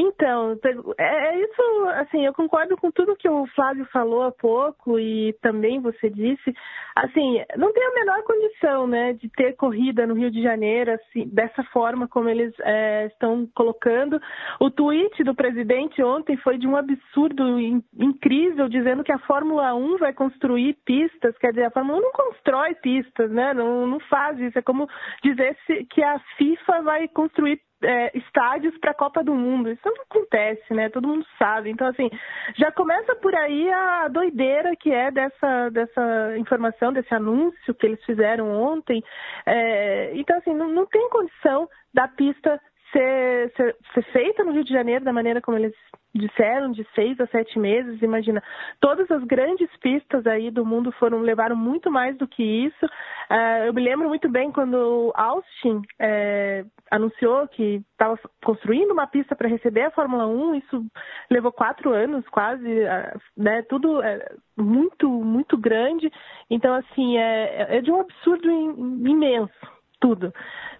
[0.00, 0.56] Então,
[0.96, 5.32] é, é isso, assim, eu concordo com tudo que o Flávio falou há pouco e
[5.42, 6.54] também você disse.
[6.94, 11.26] Assim, não tem a menor condição, né, de ter corrida no Rio de Janeiro, assim,
[11.26, 14.20] dessa forma como eles é, estão colocando.
[14.60, 19.74] O tweet do presidente ontem foi de um absurdo in, incrível, dizendo que a Fórmula
[19.74, 23.98] 1 vai construir pistas, quer dizer, a Fórmula 1 não constrói pistas, né, não, não
[23.98, 24.56] faz isso.
[24.56, 24.88] É como
[25.24, 25.56] dizer
[25.90, 29.70] que a FIFA vai construir é, estádios para a Copa do Mundo.
[29.70, 30.88] Isso não acontece, né?
[30.88, 31.70] Todo mundo sabe.
[31.70, 32.10] Então, assim,
[32.56, 38.04] já começa por aí a doideira que é dessa, dessa informação, desse anúncio que eles
[38.04, 39.02] fizeram ontem.
[39.46, 42.60] É, então, assim, não, não tem condição da pista
[42.92, 45.74] ser, ser, ser feita no Rio de Janeiro da maneira como eles
[46.14, 48.00] disseram, de seis a sete meses.
[48.02, 48.42] Imagina,
[48.80, 52.86] todas as grandes pistas aí do mundo foram levaram muito mais do que isso.
[53.30, 59.36] Uh, eu me lembro muito bem quando Austin é, anunciou que estava construindo uma pista
[59.36, 60.54] para receber a Fórmula 1.
[60.56, 60.84] Isso
[61.30, 63.62] levou quatro anos, quase, uh, né?
[63.62, 66.10] Tudo é muito, muito grande.
[66.50, 70.32] Então, assim, é, é de um absurdo imenso tudo.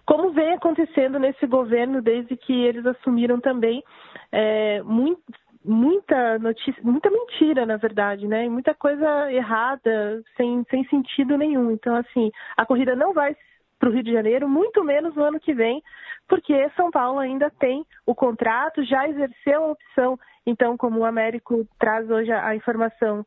[0.09, 3.83] Como vem acontecendo nesse governo desde que eles assumiram também
[4.31, 5.21] é, muito,
[5.63, 8.43] muita notícia, muita mentira, na verdade, né?
[8.43, 11.69] E muita coisa errada, sem, sem sentido nenhum.
[11.69, 13.37] Então, assim, a corrida não vai
[13.77, 15.79] para o Rio de Janeiro, muito menos no ano que vem,
[16.27, 20.19] porque São Paulo ainda tem o contrato, já exerceu a opção.
[20.43, 23.23] Então, como o Américo traz hoje a informação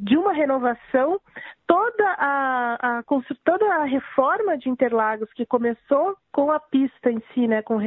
[0.00, 1.20] de uma renovação,
[1.66, 3.02] toda a, a,
[3.44, 7.82] toda a reforma de Interlagos, que começou com a pista em si, né, com o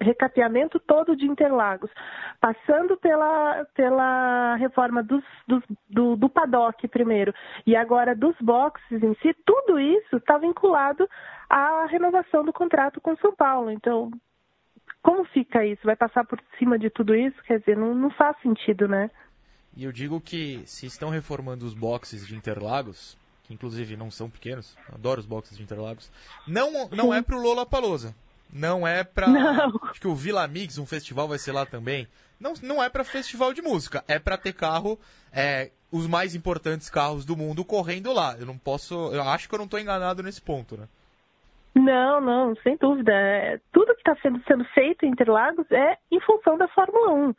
[0.00, 1.90] recapeamento todo de Interlagos,
[2.40, 7.34] passando pela, pela reforma dos, dos, do, do paddock primeiro,
[7.66, 11.06] e agora dos boxes em si, tudo isso está vinculado
[11.50, 13.70] à renovação do contrato com São Paulo.
[13.70, 14.10] Então,
[15.02, 15.82] como fica isso?
[15.84, 17.36] Vai passar por cima de tudo isso?
[17.42, 19.10] Quer dizer, não, não faz sentido, né?
[19.76, 24.30] E eu digo que se estão reformando os boxes de Interlagos, que inclusive não são
[24.30, 26.10] pequenos, adoro os boxes de Interlagos,
[26.46, 28.14] não, não é pro Lola Palosa.
[28.52, 29.26] Não é pra.
[29.26, 29.80] Não.
[29.82, 32.06] Acho que o Vila Mix, um festival, vai ser lá também.
[32.38, 34.98] Não, não é para festival de música, é para ter carro,
[35.32, 38.36] é, os mais importantes carros do mundo correndo lá.
[38.38, 38.94] Eu não posso.
[39.12, 40.86] Eu acho que eu não estou enganado nesse ponto, né?
[41.74, 43.12] Não, não, sem dúvida.
[43.12, 47.34] É, tudo que está sendo, sendo feito em Interlagos é em função da Fórmula 1.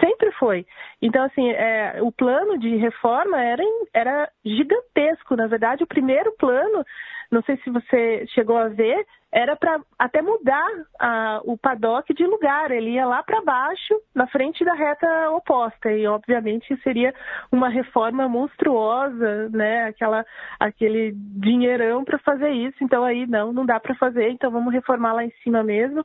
[0.00, 0.66] Sempre foi.
[1.00, 3.62] Então, assim, é, o plano de reforma era,
[3.94, 5.36] era gigantesco.
[5.36, 6.84] Na verdade, o primeiro plano,
[7.30, 10.66] não sei se você chegou a ver, era para até mudar
[10.98, 12.70] a, o paddock de lugar.
[12.70, 15.92] Ele ia lá para baixo, na frente da reta oposta.
[15.92, 17.14] E, obviamente, seria
[17.52, 19.84] uma reforma monstruosa, né?
[19.88, 20.24] Aquela,
[20.58, 22.82] aquele dinheirão para fazer isso.
[22.82, 24.30] Então, aí, não, não dá para fazer.
[24.30, 26.04] Então, vamos reformar lá em cima mesmo.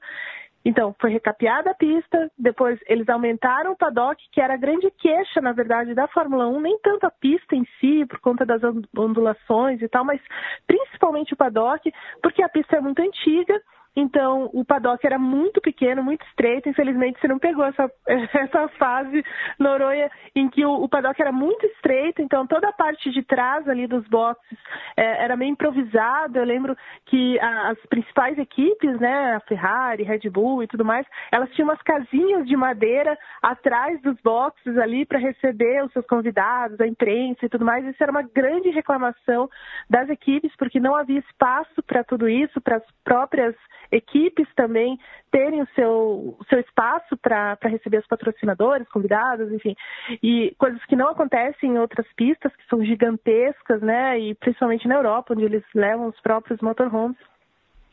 [0.63, 5.41] Então, foi recapeada a pista, depois eles aumentaram o paddock, que era a grande queixa,
[5.41, 8.62] na verdade, da Fórmula 1, nem tanto a pista em si, por conta das
[8.95, 10.21] ondulações e tal, mas
[10.67, 13.60] principalmente o paddock, porque a pista é muito antiga
[13.95, 16.69] então, o paddock era muito pequeno, muito estreito.
[16.69, 19.23] Infelizmente, você não pegou essa, essa fase,
[19.60, 22.21] Noronha, em que o, o paddock era muito estreito.
[22.21, 24.58] Então, toda a parte de trás ali dos boxes
[24.95, 26.38] é, era meio improvisado.
[26.38, 26.75] Eu lembro
[27.06, 31.67] que a, as principais equipes, né, a Ferrari, Red Bull e tudo mais, elas tinham
[31.67, 37.45] umas casinhas de madeira atrás dos boxes ali para receber os seus convidados, a imprensa
[37.45, 37.86] e tudo mais.
[37.86, 39.49] Isso era uma grande reclamação
[39.89, 43.54] das equipes, porque não havia espaço para tudo isso, para as próprias
[43.91, 44.97] equipes também
[45.32, 49.75] terem o seu, o seu espaço para receber os patrocinadores, convidados, enfim.
[50.23, 54.19] E coisas que não acontecem em outras pistas, que são gigantescas, né?
[54.19, 57.17] E principalmente na Europa, onde eles levam os próprios motorhomes.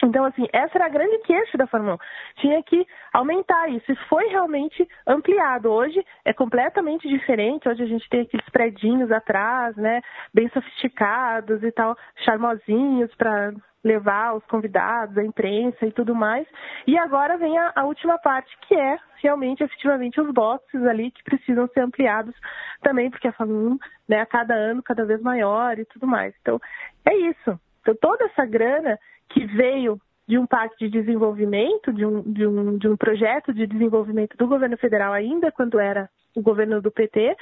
[0.03, 1.99] Então, assim, essa era a grande queixa da Fórmula 1.
[2.41, 3.91] Tinha que aumentar isso.
[3.91, 5.71] E foi realmente ampliado.
[5.71, 7.69] Hoje é completamente diferente.
[7.69, 10.01] Hoje a gente tem aqueles predinhos atrás, né?
[10.33, 13.53] Bem sofisticados e tal, charmosinhos para
[13.85, 16.47] levar os convidados, a imprensa e tudo mais.
[16.87, 21.23] E agora vem a, a, última parte, que é realmente, efetivamente, os boxes ali que
[21.23, 22.35] precisam ser ampliados
[22.83, 26.35] também, porque a Fórmula 1, né, a cada ano, cada vez maior e tudo mais.
[26.41, 26.61] Então,
[27.05, 27.59] é isso.
[27.81, 28.99] Então, toda essa grana
[29.29, 33.67] que veio de um pacto de desenvolvimento, de um, de, um, de um projeto de
[33.67, 37.35] desenvolvimento do governo federal, ainda quando era o governo do PT,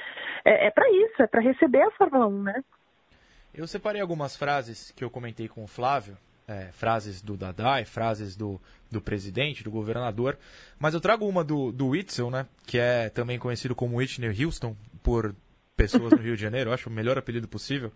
[0.45, 2.63] é, é para isso, é para receber a Fórmula 1, né?
[3.53, 8.37] Eu separei algumas frases que eu comentei com o Flávio, é, frases do Dadai, frases
[8.37, 10.37] do, do presidente, do governador,
[10.79, 14.75] mas eu trago uma do, do Witzel, né, que é também conhecido como Whitney Houston
[15.03, 15.35] por
[15.75, 17.91] pessoas no Rio de Janeiro, acho o melhor apelido possível,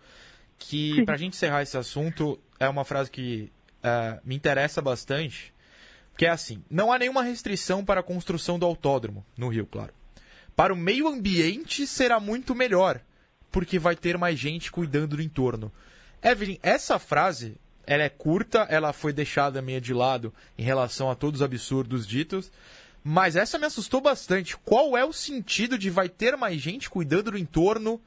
[0.59, 3.51] que para a gente encerrar esse assunto é uma frase que
[3.83, 5.53] uh, me interessa bastante,
[6.17, 9.93] que é assim: não há nenhuma restrição para a construção do autódromo, no Rio, claro.
[10.55, 13.01] Para o meio ambiente será muito melhor,
[13.51, 15.71] porque vai ter mais gente cuidando do entorno.
[16.21, 21.15] Evelyn, essa frase ela é curta, ela foi deixada meio de lado em relação a
[21.15, 22.51] todos os absurdos ditos,
[23.03, 24.55] mas essa me assustou bastante.
[24.57, 27.99] Qual é o sentido de vai ter mais gente cuidando do entorno?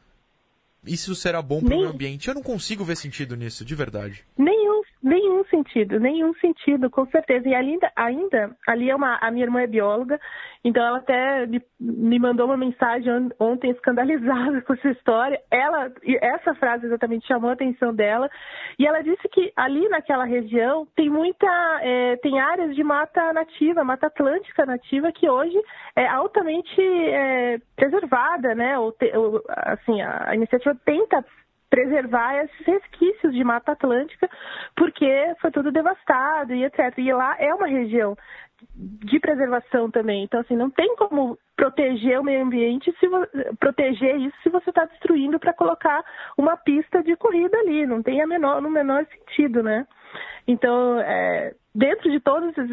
[0.87, 2.28] Isso será bom para o meio ambiente?
[2.28, 4.24] Eu não consigo ver sentido nisso, de verdade.
[4.38, 4.63] Nenhum
[5.04, 7.46] Nenhum sentido, nenhum sentido, com certeza.
[7.46, 10.18] E ainda, ainda ali é uma, a minha irmã é bióloga,
[10.64, 15.38] então ela até me, me mandou uma mensagem ontem escandalizada com essa história.
[15.50, 18.30] Ela, essa frase exatamente chamou a atenção dela,
[18.78, 21.46] e ela disse que ali naquela região tem muita,
[21.82, 25.60] é, tem áreas de mata nativa, mata atlântica nativa, que hoje
[25.94, 28.78] é altamente é, preservada, né?
[28.78, 31.22] Ou, te, ou, assim, a iniciativa tenta
[31.74, 34.30] preservar esses resquícios de Mata Atlântica,
[34.76, 36.96] porque foi tudo devastado e etc.
[36.98, 38.16] E lá é uma região
[38.76, 40.22] de preservação também.
[40.22, 43.06] Então, assim, não tem como proteger o meio ambiente, se
[43.58, 46.04] proteger isso se você está destruindo para colocar
[46.36, 47.86] uma pista de corrida ali.
[47.86, 49.86] Não tem a menor, no menor sentido, né?
[50.46, 52.70] Então, é, dentro de todos, esses,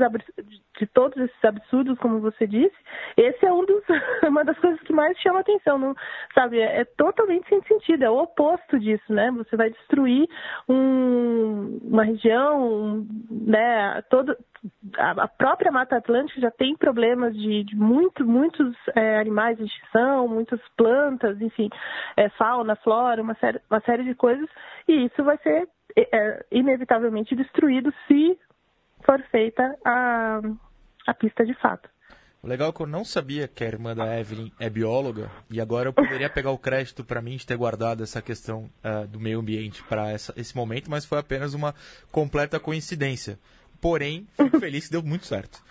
[0.78, 2.76] de todos esses absurdos, como você disse,
[3.16, 3.84] esse é um dos,
[4.28, 5.96] uma das coisas que mais chama atenção, não,
[6.36, 6.60] sabe?
[6.60, 9.32] É, é, totalmente sem sentido, é o oposto disso, né?
[9.32, 10.28] Você vai destruir
[10.68, 14.02] um, uma região, né?
[14.10, 14.36] Todo,
[14.98, 19.66] a, a, própria Mata Atlântica já tem problemas de, de muito, muitos é, animais de
[19.66, 21.70] extinção, muitas plantas, enfim,
[22.18, 24.50] é, fauna, flora, uma série, uma série de coisas,
[24.88, 28.38] e isso vai ser é, inevitavelmente destruído se
[29.06, 30.42] for feita a,
[31.08, 31.90] a pista de fato.
[32.44, 35.62] O legal é que eu não sabia que a irmã da Evelyn é bióloga e
[35.62, 39.20] agora eu poderia pegar o crédito para mim de ter guardado essa questão uh, do
[39.20, 41.76] meio ambiente para esse momento, mas foi apenas uma
[42.12, 43.38] completa coincidência.
[43.80, 45.64] Porém, fico feliz que deu muito certo.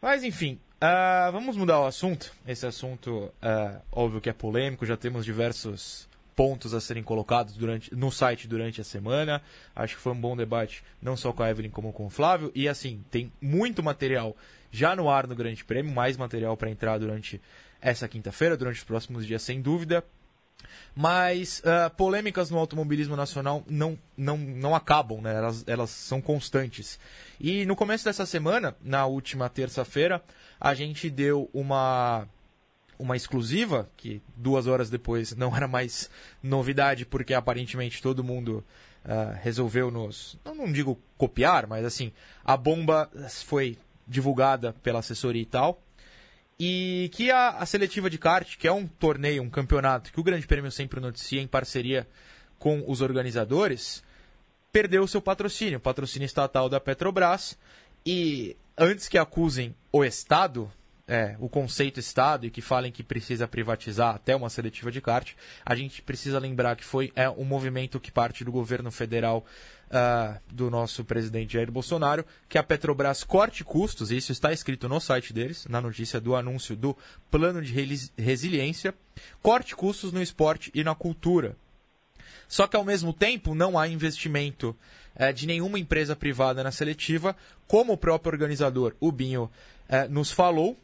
[0.00, 2.32] Mas enfim, uh, vamos mudar o assunto.
[2.46, 7.94] Esse assunto, uh, óbvio que é polêmico, já temos diversos pontos a serem colocados durante,
[7.94, 9.40] no site durante a semana.
[9.76, 12.50] Acho que foi um bom debate, não só com a Evelyn como com o Flávio.
[12.54, 14.36] E assim, tem muito material
[14.70, 17.40] já no ar no Grande Prêmio, mais material para entrar durante
[17.80, 20.04] essa quinta-feira, durante os próximos dias, sem dúvida.
[20.94, 25.34] Mas uh, polêmicas no automobilismo nacional não, não, não acabam, né?
[25.34, 26.98] elas, elas são constantes.
[27.40, 30.22] E no começo dessa semana, na última terça-feira,
[30.60, 32.28] a gente deu uma
[32.98, 36.08] uma exclusiva, que duas horas depois não era mais
[36.40, 38.64] novidade, porque aparentemente todo mundo
[39.04, 40.38] uh, resolveu nos.
[40.44, 42.12] Não, não digo copiar, mas assim,
[42.44, 43.10] a bomba
[43.44, 45.82] foi divulgada pela assessoria e tal.
[46.58, 50.22] E que a, a seletiva de kart, que é um torneio, um campeonato que o
[50.22, 52.06] Grande Prêmio sempre noticia em parceria
[52.58, 54.02] com os organizadores,
[54.70, 57.58] perdeu o seu patrocínio, o patrocínio estatal da Petrobras.
[58.06, 60.70] E antes que acusem o Estado
[61.06, 65.32] é, o conceito Estado e que falem que precisa privatizar até uma seletiva de kart,
[65.64, 69.44] a gente precisa lembrar que foi é, um movimento que parte do governo federal
[69.92, 74.88] uh, do nosso presidente Jair Bolsonaro, que a Petrobras corte custos, e isso está escrito
[74.88, 76.96] no site deles, na notícia do anúncio do
[77.30, 77.72] plano de
[78.16, 78.94] resiliência,
[79.42, 81.56] corte custos no esporte e na cultura.
[82.48, 84.76] Só que ao mesmo tempo não há investimento
[85.16, 90.30] uh, de nenhuma empresa privada na seletiva, como o próprio organizador, o Binho, uh, nos
[90.32, 90.76] falou,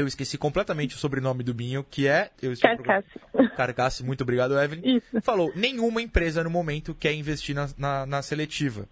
[0.00, 2.30] eu esqueci completamente o sobrenome do Binho, que é.
[2.40, 3.08] Eu Carcasse.
[3.56, 4.96] Carcasse, muito obrigado, Evelyn.
[4.96, 5.20] Isso.
[5.22, 8.88] Falou: nenhuma empresa no momento quer investir na, na, na seletiva.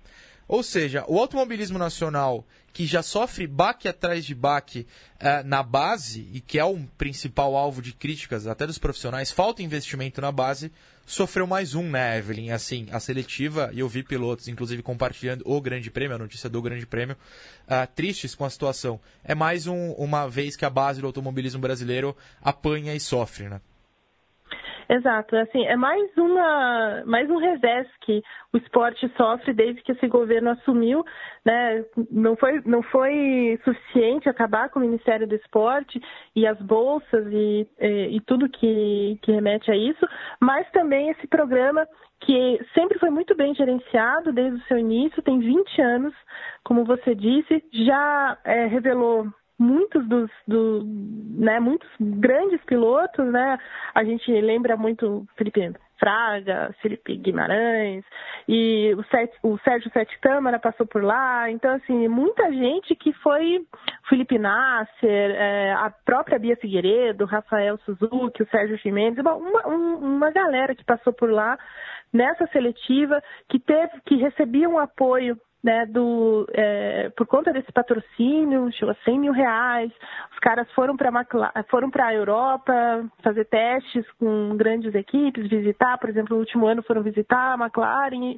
[0.49, 4.87] Ou seja, o automobilismo nacional, que já sofre baque atrás de baque
[5.21, 9.63] uh, na base, e que é um principal alvo de críticas até dos profissionais, falta
[9.63, 10.71] investimento na base,
[11.07, 12.51] sofreu mais um, né, Evelyn?
[12.51, 16.61] Assim, a seletiva, e eu vi pilotos, inclusive, compartilhando o Grande Prêmio, a notícia do
[16.61, 17.17] Grande Prêmio,
[17.67, 19.01] uh, tristes com a situação.
[19.25, 23.61] É mais um, uma vez que a base do automobilismo brasileiro apanha e sofre, né?
[24.89, 28.23] Exato, assim, é mais uma mais um revés que
[28.53, 31.05] o esporte sofre desde que esse governo assumiu,
[31.45, 31.85] né?
[32.11, 36.01] Não foi não foi suficiente acabar com o Ministério do Esporte
[36.37, 40.07] e as bolsas e, e, e tudo que, que remete a isso,
[40.41, 41.87] mas também esse programa
[42.21, 46.15] que sempre foi muito bem gerenciado desde o seu início, tem 20 anos,
[46.65, 49.27] como você disse, já é, revelou
[49.59, 53.59] muitos dos do, né, muitos grandes pilotos, né?
[53.95, 58.05] A gente lembra muito Felipe Fraga, Felipe Guimarães
[58.47, 61.51] e o, Set, o Sérgio Sete Câmara passou por lá.
[61.51, 63.65] Então, assim, muita gente que foi
[64.09, 70.31] Felipe Nasser, é, a própria Bia Figueiredo, Rafael Suzuki, o Sérgio Chimenez, uma, uma, uma
[70.31, 71.59] galera que passou por lá
[72.13, 75.37] nessa seletiva, que teve, que recebia um apoio
[75.67, 79.91] né, do, é, por conta desse patrocínio, chegou a 100 mil reais.
[80.33, 81.11] Os caras foram para
[81.69, 82.73] foram a Europa
[83.21, 88.37] fazer testes com grandes equipes, visitar, por exemplo, no último ano foram visitar a McLaren.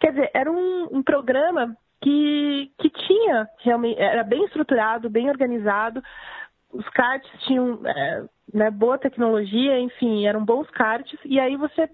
[0.00, 6.02] Quer dizer, era um, um programa que, que tinha realmente, era bem estruturado, bem organizado.
[6.72, 8.24] Os karts tinham é,
[8.54, 11.90] né, boa tecnologia, enfim, eram bons karts, e aí você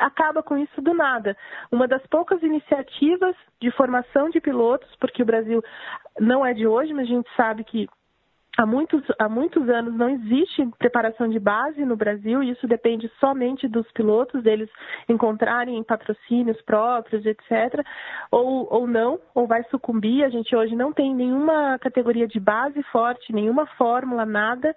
[0.00, 1.36] acaba com isso do nada.
[1.70, 5.62] Uma das poucas iniciativas de formação de pilotos, porque o Brasil
[6.18, 7.88] não é de hoje, mas a gente sabe que
[8.56, 13.10] há muitos, há muitos anos não existe preparação de base no Brasil e isso depende
[13.20, 14.68] somente dos pilotos, deles
[15.08, 17.84] encontrarem patrocínios próprios, etc.
[18.30, 20.24] Ou, ou não, ou vai sucumbir.
[20.24, 24.74] A gente hoje não tem nenhuma categoria de base forte, nenhuma fórmula, nada.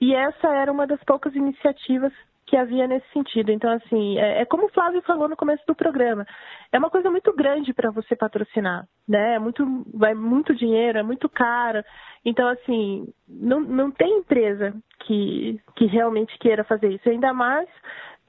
[0.00, 2.12] E essa era uma das poucas iniciativas
[2.50, 3.52] que havia nesse sentido.
[3.52, 6.26] Então, assim, é, é, como o Flávio falou no começo do programa,
[6.72, 9.36] é uma coisa muito grande para você patrocinar, né?
[9.36, 11.84] É muito, vai muito dinheiro, é muito caro.
[12.24, 14.74] Então, assim, não, não tem empresa
[15.04, 17.68] que, que realmente queira fazer isso, ainda mais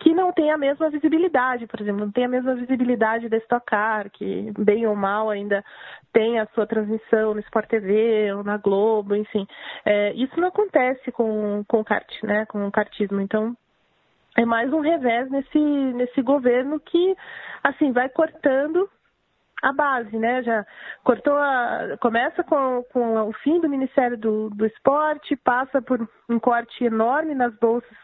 [0.02, 3.64] que não tem a mesma visibilidade, por exemplo, não tem a mesma visibilidade da Stock
[3.68, 5.64] Car, que bem ou mal ainda
[6.12, 9.46] tem a sua transmissão no Sport TV ou na Globo, enfim.
[9.86, 13.22] É, isso não acontece com, com o kart, né, com o kartismo.
[13.22, 13.56] Então,
[14.38, 17.16] é mais um revés nesse, nesse governo que,
[17.64, 18.90] assim, vai cortando
[19.62, 20.42] a base, né?
[20.42, 20.66] Já
[21.04, 21.98] cortou a.
[22.00, 27.36] Começa com, com o fim do Ministério do, do Esporte, passa por um corte enorme
[27.36, 27.96] nas bolsas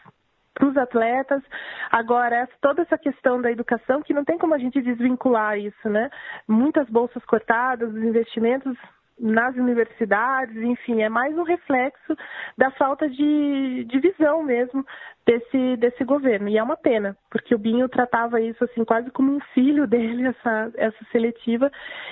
[0.54, 1.42] para os atletas.
[1.90, 6.10] Agora, toda essa questão da educação, que não tem como a gente desvincular isso, né?
[6.46, 8.76] Muitas bolsas cortadas, os investimentos
[9.18, 12.16] nas universidades, enfim, é mais um reflexo
[12.56, 14.84] da falta de, de visão mesmo
[15.26, 16.48] desse, desse governo.
[16.48, 20.28] E é uma pena, porque o Binho tratava isso assim quase como um filho dele,
[20.28, 21.70] essa, essa seletiva,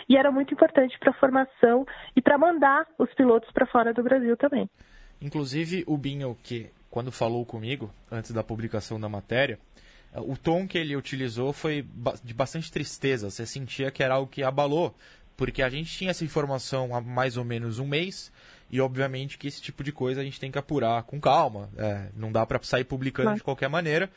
[0.08, 4.02] e era muito importante para a formação e para mandar os pilotos para fora do
[4.02, 4.68] Brasil também.
[5.20, 9.58] Inclusive, o Binho, que quando falou comigo, antes da publicação da matéria,
[10.14, 11.84] o tom que ele utilizou foi
[12.22, 13.30] de bastante tristeza.
[13.30, 14.94] Você sentia que era algo que abalou
[15.36, 18.32] porque a gente tinha essa informação há mais ou menos um mês
[18.70, 21.70] e obviamente que esse tipo de coisa a gente tem que apurar com calma.
[21.76, 23.38] É, não dá para sair publicando Mas...
[23.38, 24.10] de qualquer maneira.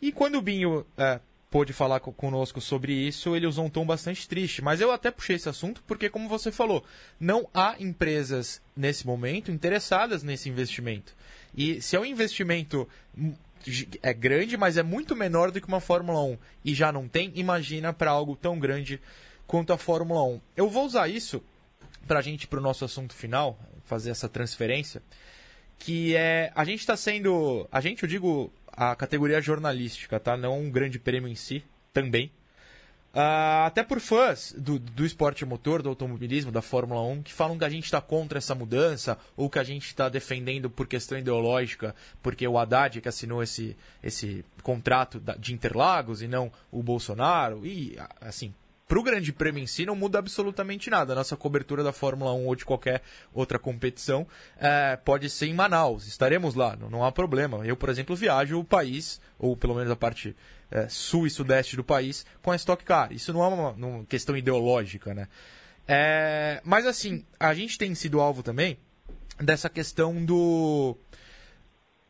[0.00, 1.18] E quando o Binho é,
[1.50, 4.62] pôde falar conosco sobre isso, ele usou um tom bastante triste.
[4.62, 6.84] Mas eu até puxei esse assunto porque, como você falou,
[7.18, 11.14] não há empresas nesse momento interessadas nesse investimento.
[11.56, 12.88] E se é um investimento
[14.02, 17.32] é grande, mas é muito menor do que uma Fórmula 1 e já não tem,
[17.34, 19.00] imagina para algo tão grande
[19.46, 20.40] quanto à Fórmula 1.
[20.56, 21.42] Eu vou usar isso
[22.06, 25.02] para a gente, para o nosso assunto final, fazer essa transferência,
[25.78, 30.36] que é, a gente está sendo, a gente, eu digo, a categoria jornalística, tá?
[30.36, 32.30] Não um grande prêmio em si, também.
[33.14, 37.56] Uh, até por fãs do, do esporte motor, do automobilismo, da Fórmula 1, que falam
[37.56, 41.16] que a gente está contra essa mudança, ou que a gente está defendendo por questão
[41.16, 47.66] ideológica, porque o Haddad que assinou esse, esse contrato de Interlagos e não o Bolsonaro,
[47.66, 48.52] e assim,
[48.86, 51.12] para o Grande Prêmio em si não muda absolutamente nada.
[51.12, 53.02] A nossa cobertura da Fórmula 1 ou de qualquer
[53.34, 54.26] outra competição
[54.56, 56.06] é, pode ser em Manaus.
[56.06, 57.66] Estaremos lá, não, não, há problema.
[57.66, 60.36] Eu, por exemplo, viajo o país, ou pelo menos a parte
[60.70, 63.12] é, sul e sudeste do país, com a Stock Car.
[63.12, 65.28] Isso não é uma, uma questão ideológica, né?
[65.88, 68.78] É, mas assim, a gente tem sido alvo também
[69.38, 70.96] dessa questão do,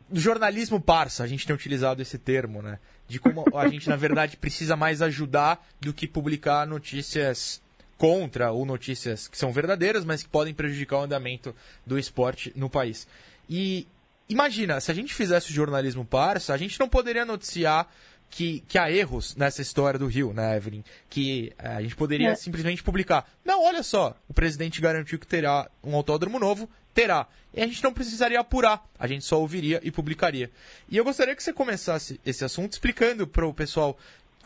[0.09, 1.25] do jornalismo parça.
[1.25, 2.79] A gente tem utilizado esse termo, né?
[3.09, 7.61] De como a gente, na verdade, precisa mais ajudar do que publicar notícias
[7.97, 11.55] contra ou notícias que são verdadeiras, mas que podem prejudicar o andamento
[11.87, 13.07] do esporte no país.
[13.49, 13.87] E
[14.29, 17.89] imagina, se a gente fizesse o jornalismo parça, a gente não poderia noticiar
[18.29, 20.83] que, que há erros nessa história do Rio, né, Evelyn?
[21.09, 22.35] Que é, a gente poderia é.
[22.35, 23.29] simplesmente publicar.
[23.45, 27.27] Não, olha só, o presidente garantiu que terá um autódromo novo, terá.
[27.55, 30.51] E a gente não precisaria apurar, a gente só ouviria e publicaria.
[30.89, 33.97] E eu gostaria que você começasse esse assunto explicando para o pessoal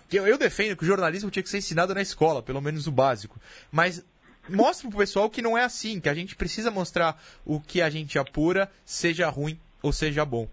[0.09, 2.89] que eu, eu defendo que o jornalismo tinha que ser ensinado na escola, pelo menos
[2.89, 3.39] o básico.
[3.71, 4.05] Mas
[4.49, 7.89] mostra pro pessoal que não é assim, que a gente precisa mostrar o que a
[7.89, 10.49] gente apura, seja ruim ou seja bom.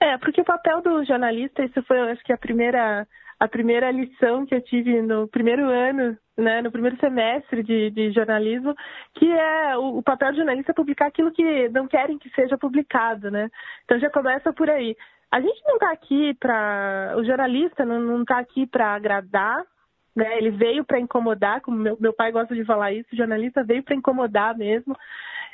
[0.00, 3.06] É, porque o papel do jornalista, isso foi, acho que a primeira
[3.38, 8.10] a primeira lição que eu tive no primeiro ano, né, no primeiro semestre de, de
[8.12, 8.74] jornalismo,
[9.14, 12.58] que é o, o, papel do jornalista é publicar aquilo que não querem que seja
[12.58, 13.48] publicado, né?
[13.84, 14.96] Então já começa por aí.
[15.30, 17.14] A gente não está aqui para.
[17.16, 19.64] O jornalista não está aqui para agradar,
[20.14, 20.38] né?
[20.38, 23.82] Ele veio para incomodar, como meu, meu pai gosta de falar isso, o jornalista veio
[23.82, 24.96] para incomodar mesmo.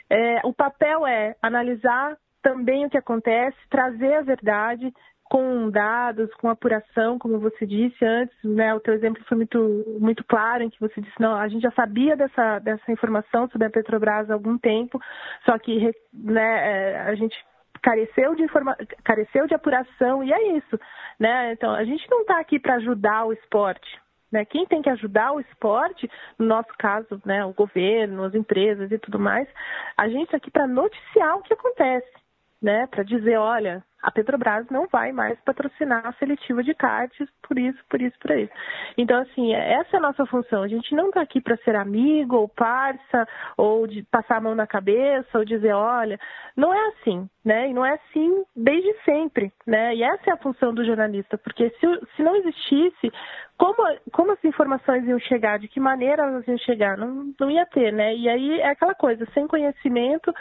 [0.08, 4.92] É, o papel é analisar também o que acontece, trazer a verdade
[5.30, 8.74] com dados, com apuração, como você disse antes, né?
[8.74, 11.70] O teu exemplo foi muito, muito claro, em que você disse, não, a gente já
[11.70, 15.00] sabia dessa, dessa informação sobre a Petrobras há algum tempo,
[15.46, 17.36] só que né, é, a gente
[17.80, 18.76] careceu de informa...
[19.04, 20.78] careceu de apuração e é isso,
[21.16, 21.52] né?
[21.52, 24.00] Então a gente não está aqui para ajudar o esporte,
[24.32, 24.44] né?
[24.44, 26.10] Quem tem que ajudar o esporte,
[26.40, 29.48] no nosso caso, né, o governo, as empresas e tudo mais,
[29.96, 32.19] a gente está aqui para noticiar o que acontece
[32.62, 37.58] né, para dizer, olha, a Petrobras não vai mais patrocinar a seletiva de karts por
[37.58, 38.52] isso, por isso, por isso.
[38.96, 40.62] Então, assim, essa é a nossa função.
[40.62, 44.54] A gente não está aqui para ser amigo ou parça, ou de passar a mão
[44.54, 46.18] na cabeça, ou dizer, olha,
[46.56, 47.68] não é assim, né?
[47.68, 49.94] E não é assim desde sempre, né?
[49.94, 53.12] E essa é a função do jornalista, porque se, se não existisse,
[53.58, 53.76] como,
[54.12, 57.92] como as informações iam chegar, de que maneira elas iam chegar, não, não ia ter,
[57.92, 58.14] né?
[58.14, 60.32] E aí é aquela coisa, sem conhecimento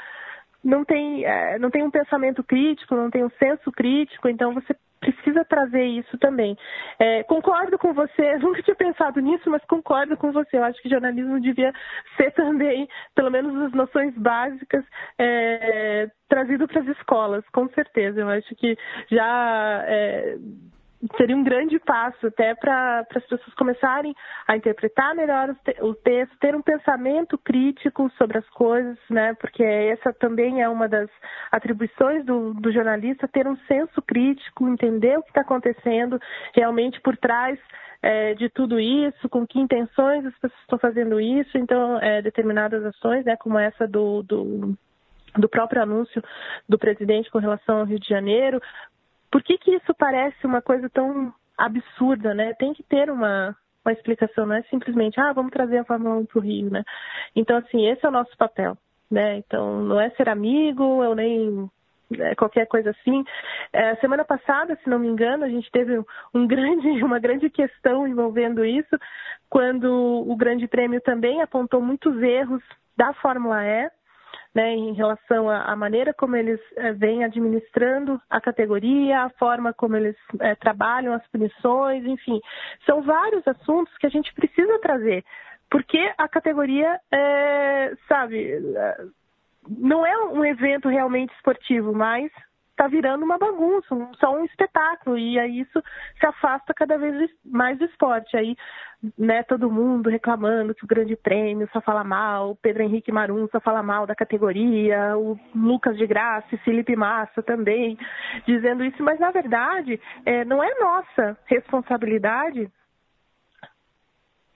[0.64, 4.76] não tem, é, não tem um pensamento crítico, não tem um senso crítico, então você
[5.00, 6.58] precisa trazer isso também.
[7.00, 10.58] É, concordo com você, nunca tinha pensado nisso, mas concordo com você.
[10.58, 11.74] Eu acho que jornalismo devia
[12.18, 14.84] ser também, pelo menos as noções básicas,
[15.18, 18.20] é, trazido para as escolas, com certeza.
[18.20, 18.78] Eu acho que
[19.10, 20.38] já é,
[21.16, 24.14] seria um grande passo até para as pessoas começarem
[24.48, 29.34] a interpretar melhor o texto, ter um pensamento crítico sobre as coisas, né?
[29.36, 31.10] Porque essa também é uma das
[31.52, 36.20] atribuições do, do jornalista, ter um senso crítico, entender o que está acontecendo
[36.54, 37.58] realmente por trás
[38.02, 42.84] é, de tudo isso, com que intenções as pessoas estão fazendo isso, então é, determinadas
[42.86, 44.78] ações, né, como essa do, do
[45.38, 46.24] do próprio anúncio
[46.68, 48.60] do presidente com relação ao Rio de Janeiro,
[49.32, 52.54] por que, que isso parece uma coisa tão absurda, né?
[52.54, 53.56] Tem que ter uma,
[53.86, 56.84] uma explicação, não é simplesmente, ah, vamos trazer a Fórmula 1 para o Rio, né?
[57.36, 58.78] Então, assim, esse é o nosso papel,
[59.10, 59.38] né?
[59.38, 61.70] Então, não é ser amigo, eu nem
[62.18, 63.24] é, qualquer coisa assim.
[63.72, 66.02] É, semana passada, se não me engano, a gente teve
[66.34, 68.98] um grande, uma grande questão envolvendo isso,
[69.50, 69.92] quando
[70.28, 72.64] o Grande Prêmio também apontou muitos erros
[72.98, 73.90] da Fórmula E,
[74.54, 79.96] né, em relação à, maneira como eles é, vêm administrando a categoria, a forma como
[79.96, 82.40] eles é, trabalham as punições, enfim.
[82.86, 85.24] São vários assuntos que a gente precisa trazer,
[85.70, 88.60] porque a categoria, é, sabe,
[89.68, 92.32] não é um evento realmente esportivo, mas
[92.80, 95.84] está virando uma bagunça, só um espetáculo, e aí isso
[96.18, 98.38] se afasta cada vez mais do esporte.
[98.38, 98.56] Aí,
[99.18, 103.50] né, todo mundo reclamando que o Grande Prêmio só fala mal, o Pedro Henrique Marum
[103.50, 107.98] só fala mal da categoria, o Lucas de Graça e Felipe Massa também
[108.48, 112.72] dizendo isso, mas na verdade é, não é nossa responsabilidade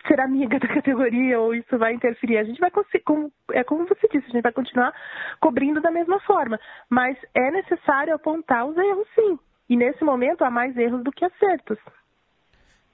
[0.08, 2.38] ser amiga da categoria ou isso vai interferir.
[2.38, 4.93] A gente vai conseguir, como, é como você disse, a gente vai continuar
[5.39, 6.60] cobrindo da mesma forma.
[6.89, 9.39] Mas é necessário apontar os erros, sim.
[9.70, 11.78] E nesse momento há mais erros do que acertos.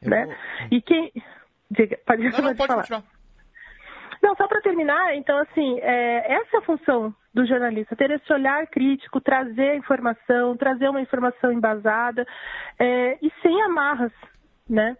[0.01, 0.26] né?
[0.26, 0.36] Vou...
[0.72, 1.12] E quem.
[1.72, 2.82] Diga, pode, não, não, pode falar.
[2.82, 3.03] continuar.
[4.22, 8.34] Não, só para terminar, então, assim, é, essa é a função do jornalista, ter esse
[8.34, 12.28] olhar crítico, trazer a informação, trazer uma informação embasada
[12.78, 14.12] é, e sem amarras,
[14.70, 14.97] né?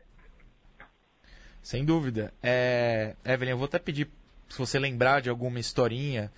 [1.62, 2.34] Sem dúvida.
[2.42, 3.16] É...
[3.26, 4.10] Evelyn, eu vou até pedir
[4.50, 6.32] se você lembrar de alguma historinha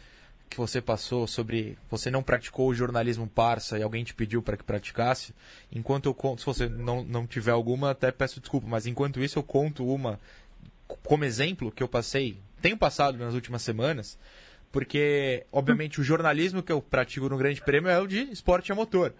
[0.49, 4.57] que você passou sobre você não praticou o jornalismo parça e alguém te pediu para
[4.57, 5.33] que praticasse.
[5.71, 9.39] Enquanto eu conto, se você não, não tiver alguma, até peço desculpa, mas enquanto isso
[9.39, 10.19] eu conto uma
[11.03, 14.19] como exemplo que eu passei, tenho passado nas últimas semanas,
[14.73, 18.75] porque obviamente o jornalismo que eu pratico no Grande Prêmio é o de esporte a
[18.75, 19.13] motor.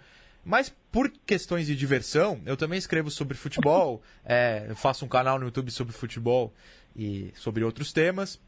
[0.43, 5.45] Mas por questões de diversão, eu também escrevo sobre futebol, é, faço um canal no
[5.45, 6.53] YouTube sobre futebol
[6.95, 8.39] e sobre outros temas.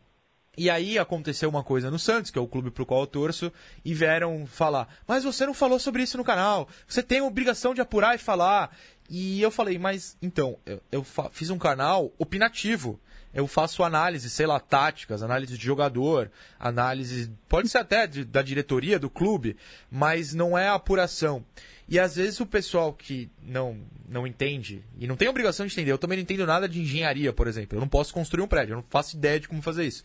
[0.55, 3.51] E aí aconteceu uma coisa no Santos, que é o clube pro qual eu torço,
[3.83, 7.73] e vieram falar: Mas você não falou sobre isso no canal, você tem a obrigação
[7.73, 8.75] de apurar e falar.
[9.09, 12.99] E eu falei, mas então, eu, eu fiz um canal opinativo.
[13.33, 16.29] Eu faço análise, sei lá, táticas, análise de jogador,
[16.59, 19.57] análise, pode ser até de, da diretoria do clube,
[19.89, 21.43] mas não é apuração.
[21.87, 23.77] E às vezes o pessoal que não,
[24.07, 27.33] não entende, e não tem obrigação de entender, eu também não entendo nada de engenharia,
[27.33, 27.77] por exemplo.
[27.77, 30.03] Eu não posso construir um prédio, eu não faço ideia de como fazer isso.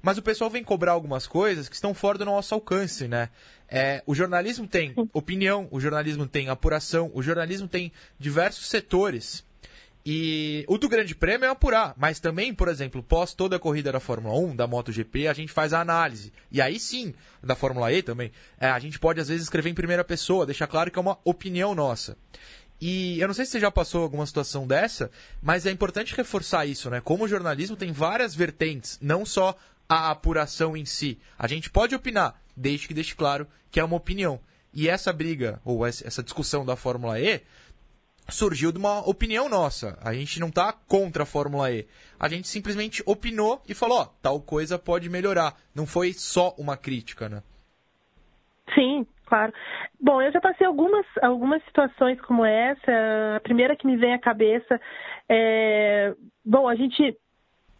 [0.00, 3.28] Mas o pessoal vem cobrar algumas coisas que estão fora do nosso alcance, né?
[3.68, 9.44] É, o jornalismo tem opinião, o jornalismo tem apuração, o jornalismo tem diversos setores.
[10.10, 13.92] E o do Grande Prêmio é apurar, mas também, por exemplo, pós toda a corrida
[13.92, 16.32] da Fórmula 1, da MotoGP, a gente faz a análise.
[16.50, 19.74] E aí sim, da Fórmula E também, é, a gente pode às vezes escrever em
[19.74, 22.16] primeira pessoa, deixar claro que é uma opinião nossa.
[22.80, 25.10] E eu não sei se você já passou alguma situação dessa,
[25.42, 27.02] mas é importante reforçar isso, né?
[27.02, 29.54] Como o jornalismo tem várias vertentes, não só
[29.86, 31.18] a apuração em si.
[31.38, 34.40] A gente pode opinar, desde que deixe claro que é uma opinião.
[34.72, 37.42] E essa briga, ou essa discussão da Fórmula E,
[38.28, 39.98] surgiu de uma opinião nossa.
[40.02, 41.86] A gente não está contra a Fórmula E.
[42.20, 45.54] A gente simplesmente opinou e falou, ó, tal coisa pode melhorar.
[45.74, 47.42] Não foi só uma crítica, né?
[48.74, 49.52] Sim, claro.
[50.00, 53.36] Bom, eu já passei algumas, algumas situações como essa.
[53.36, 54.80] A primeira que me vem à cabeça
[55.28, 56.14] é.
[56.44, 57.16] Bom, a gente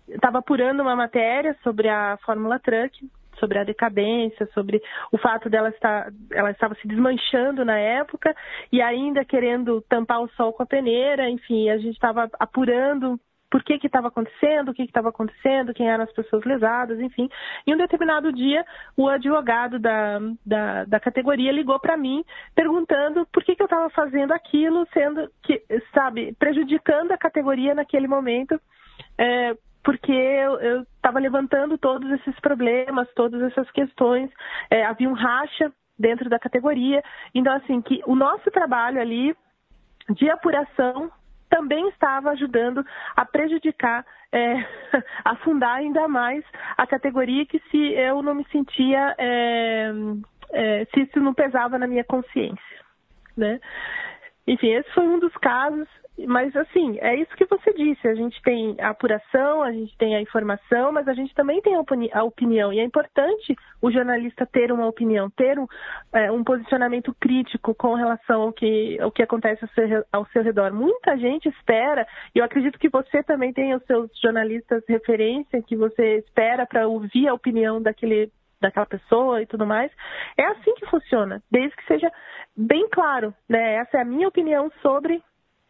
[0.08, 3.08] estava apurando uma matéria sobre a Fórmula Truck,
[3.38, 4.82] sobre a decadência, sobre
[5.12, 8.34] o fato dela estar, ela estava se desmanchando na época
[8.72, 13.18] e ainda querendo tampar o sol com a peneira, enfim, a gente estava apurando
[13.50, 17.28] por que estava acontecendo, o que estava acontecendo, quem eram as pessoas lesadas, enfim.
[17.66, 18.64] Em um determinado dia,
[18.96, 22.24] o advogado da, da, da categoria ligou para mim
[22.54, 25.62] perguntando por que, que eu estava fazendo aquilo, sendo que,
[25.94, 28.60] sabe, prejudicando a categoria naquele momento.
[29.16, 29.56] É,
[29.88, 34.30] porque eu estava levantando todos esses problemas, todas essas questões.
[34.68, 37.02] É, havia um racha dentro da categoria.
[37.34, 39.34] Então, assim, que o nosso trabalho ali
[40.10, 41.10] de apuração
[41.48, 42.84] também estava ajudando
[43.16, 44.56] a prejudicar, é,
[45.24, 46.44] afundar ainda mais
[46.76, 49.90] a categoria que se eu não me sentia, é,
[50.52, 52.78] é, se isso não pesava na minha consciência,
[53.34, 53.58] né?
[54.48, 55.86] Enfim, esse foi um dos casos.
[56.26, 58.08] Mas, assim, é isso que você disse.
[58.08, 61.76] A gente tem a apuração, a gente tem a informação, mas a gente também tem
[61.76, 62.72] a opinião.
[62.72, 65.66] E é importante o jornalista ter uma opinião, ter um,
[66.12, 70.42] é, um posicionamento crítico com relação ao que, ao que acontece ao seu, ao seu
[70.42, 70.72] redor.
[70.72, 75.76] Muita gente espera, e eu acredito que você também tem os seus jornalistas referência, que
[75.76, 79.90] você espera para ouvir a opinião daquele daquela pessoa e tudo mais.
[80.36, 82.10] É assim que funciona, desde que seja
[82.56, 83.74] bem claro, né?
[83.74, 85.22] Essa é a minha opinião sobre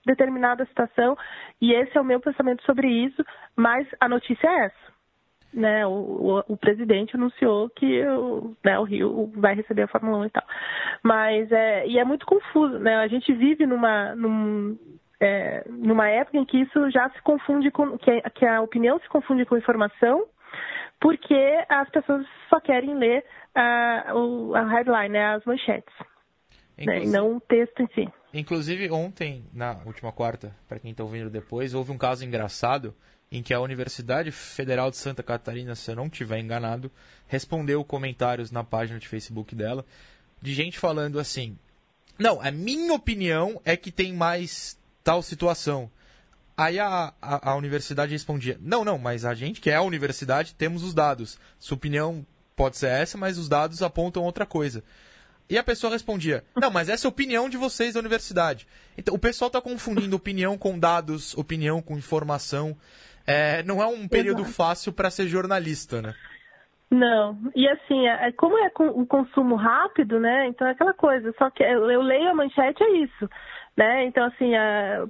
[0.06, 1.16] determinada situação
[1.60, 3.22] e esse é o meu pensamento sobre isso,
[3.54, 4.98] mas a notícia é essa.
[5.50, 10.18] Né, o, o, o presidente anunciou que o, né, o Rio vai receber a Fórmula
[10.18, 10.44] 1 e tal.
[11.02, 12.96] Mas é, e é muito confuso, né?
[12.96, 14.78] A gente vive numa, num,
[15.18, 19.08] é, numa época em que isso já se confunde com que, que a opinião se
[19.08, 20.26] confunde com informação,
[21.00, 23.24] porque as pessoas só querem ler
[23.54, 24.12] a,
[24.54, 25.94] a headline, né, as manchetes,
[26.78, 28.08] né, e não o texto em si.
[28.32, 32.94] Inclusive, ontem, na última quarta, para quem está ouvindo depois, houve um caso engraçado
[33.30, 36.90] em que a Universidade Federal de Santa Catarina, se eu não estiver enganado,
[37.26, 39.84] respondeu comentários na página de Facebook dela
[40.40, 41.58] de gente falando assim:
[42.18, 45.90] Não, a minha opinião é que tem mais tal situação.
[46.58, 50.56] Aí a, a, a, universidade respondia: Não, não, mas a gente que é a universidade
[50.56, 51.38] temos os dados.
[51.56, 54.82] Sua opinião pode ser essa, mas os dados apontam outra coisa.
[55.48, 58.66] E a pessoa respondia: Não, mas essa é a opinião de vocês da universidade.
[58.96, 62.76] Então, o pessoal está confundindo opinião com dados, opinião com informação.
[63.24, 64.56] É, não é um período Exato.
[64.56, 66.14] fácil para ser jornalista, né?
[66.90, 70.48] Não, e assim, é, é como é o consumo rápido, né?
[70.48, 73.28] Então é aquela coisa, só que eu leio a manchete, é isso.
[73.78, 74.06] Né?
[74.06, 74.54] Então, assim,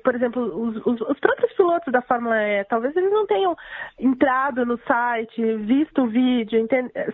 [0.05, 3.57] por exemplo, os, os, os, próprios pilotos da Fórmula E, talvez eles não tenham
[3.99, 6.69] entrado no site, visto o vídeo,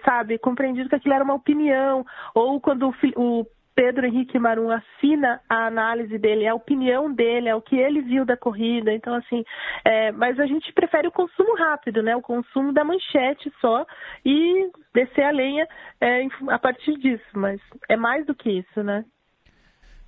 [0.05, 5.41] sabe, compreendido que aquilo era uma opinião, ou quando o, o Pedro Henrique Marum assina
[5.49, 8.93] a análise dele, é a opinião dele, é o que ele viu da corrida.
[8.93, 9.45] Então, assim,
[9.85, 12.17] é, mas a gente prefere o consumo rápido, né?
[12.17, 13.87] O consumo da manchete só
[14.25, 15.69] e descer a lenha
[16.01, 17.25] é, a partir disso.
[17.33, 19.05] Mas é mais do que isso, né?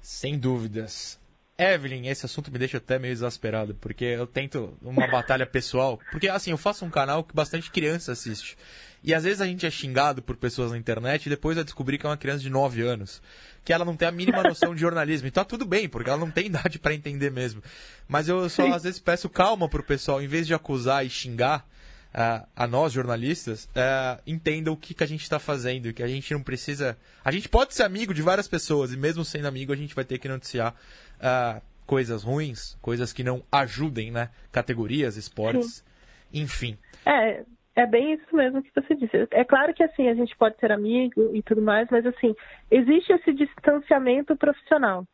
[0.00, 1.24] Sem dúvidas.
[1.58, 5.98] Evelyn, esse assunto me deixa até meio exasperado, porque eu tento uma batalha pessoal.
[6.10, 8.56] Porque, assim, eu faço um canal que bastante criança assiste.
[9.02, 11.96] E às vezes a gente é xingado por pessoas na internet e depois vai descobrir
[11.96, 13.22] que é uma criança de 9 anos.
[13.64, 15.28] Que ela não tem a mínima noção de jornalismo.
[15.28, 17.62] E tá tudo bem, porque ela não tem idade para entender mesmo.
[18.08, 21.66] Mas eu só, às vezes, peço calma pro pessoal, em vez de acusar e xingar.
[22.14, 26.08] Uh, a nós jornalistas uh, entenda o que, que a gente está fazendo, que a
[26.08, 26.96] gente não precisa.
[27.22, 30.02] A gente pode ser amigo de várias pessoas e mesmo sendo amigo a gente vai
[30.02, 30.74] ter que noticiar
[31.20, 34.30] uh, coisas ruins, coisas que não ajudem, né?
[34.50, 35.84] Categorias, esportes,
[36.32, 36.42] Sim.
[36.42, 36.78] enfim.
[37.04, 37.44] É,
[37.76, 39.28] é bem isso mesmo que você disse.
[39.30, 42.34] É claro que assim, a gente pode ser amigo e tudo mais, mas assim,
[42.70, 45.06] existe esse distanciamento profissional.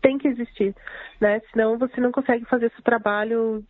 [0.00, 0.74] Tem que existir,
[1.20, 1.40] né?
[1.50, 3.64] Senão você não consegue fazer esse trabalho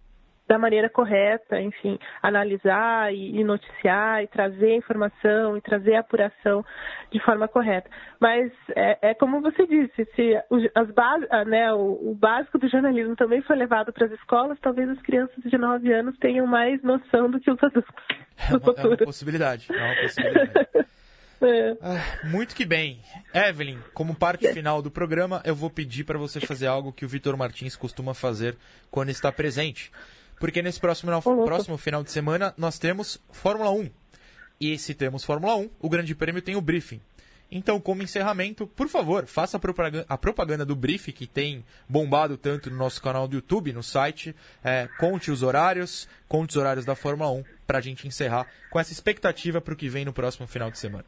[0.49, 6.65] da maneira correta, enfim, analisar e, e, noticiar e trazer informação e trazer apuração
[7.11, 7.91] de forma correta.
[8.21, 10.37] Mas é, é como você disse, se
[10.75, 14.59] as base, ah, né, o, o, básico do jornalismo também foi levado para as escolas,
[14.61, 17.95] talvez as crianças de 9 anos tenham mais noção do que os adultos.
[18.39, 19.67] É uma, é uma possibilidade.
[19.71, 20.69] É uma possibilidade.
[21.41, 21.77] É.
[21.83, 22.99] Ah, muito que bem.
[23.35, 27.09] Evelyn, como parte final do programa, eu vou pedir para você fazer algo que o
[27.09, 28.57] Vitor Martins costuma fazer
[28.91, 29.91] quando está presente
[30.39, 33.91] porque nesse próximo, próximo final de semana nós temos Fórmula 1.
[34.61, 37.01] E se temos Fórmula 1, o Grande Prêmio tem o briefing.
[37.51, 42.37] Então, como encerramento, por favor, faça a propaganda, a propaganda do briefing que tem bombado
[42.37, 44.35] tanto no nosso canal do YouTube, no site.
[44.65, 48.81] É, conte os horários, conte os horários da Fórmula 1 para a gente encerrar com
[48.81, 51.05] essa expectativa para o que vem no próximo final de semana.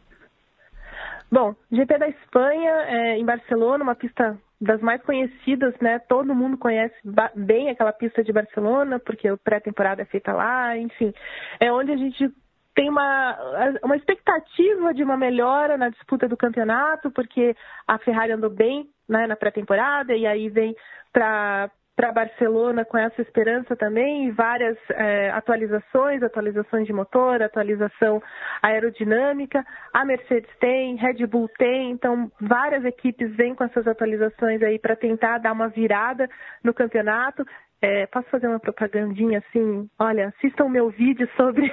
[1.31, 5.99] Bom, GP da Espanha, é, em Barcelona, uma pista das mais conhecidas, né?
[6.01, 6.95] Todo mundo conhece
[7.35, 11.13] bem aquela pista de Barcelona, porque a pré-temporada é feita lá, enfim.
[11.61, 12.29] É onde a gente
[12.75, 13.37] tem uma,
[13.83, 17.57] uma expectativa de uma melhora na disputa do campeonato, porque
[17.87, 20.77] a Ferrari andou bem né, na pré-temporada e aí vem
[21.13, 28.23] para para Barcelona com essa esperança também, várias é, atualizações, atualizações de motor, atualização
[28.63, 29.67] aerodinâmica.
[29.93, 34.95] A Mercedes tem, Red Bull tem, então várias equipes vêm com essas atualizações aí para
[34.95, 36.31] tentar dar uma virada
[36.63, 37.45] no campeonato.
[37.83, 39.91] É, posso fazer uma propagandinha assim?
[39.99, 41.69] Olha, assistam o meu vídeo sobre.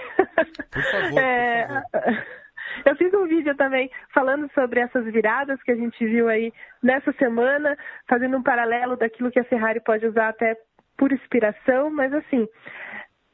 [0.72, 1.68] Por favor, é...
[1.68, 2.45] por favor.
[2.84, 6.52] Eu fiz um vídeo também falando sobre essas viradas que a gente viu aí
[6.82, 10.58] nessa semana, fazendo um paralelo daquilo que a Ferrari pode usar até
[10.98, 12.48] por inspiração, mas assim,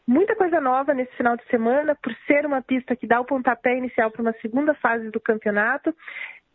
[0.08, 3.78] muita coisa nova nesse final de semana, por ser uma pista que dá o pontapé
[3.78, 5.96] inicial para uma segunda fase do campeonato.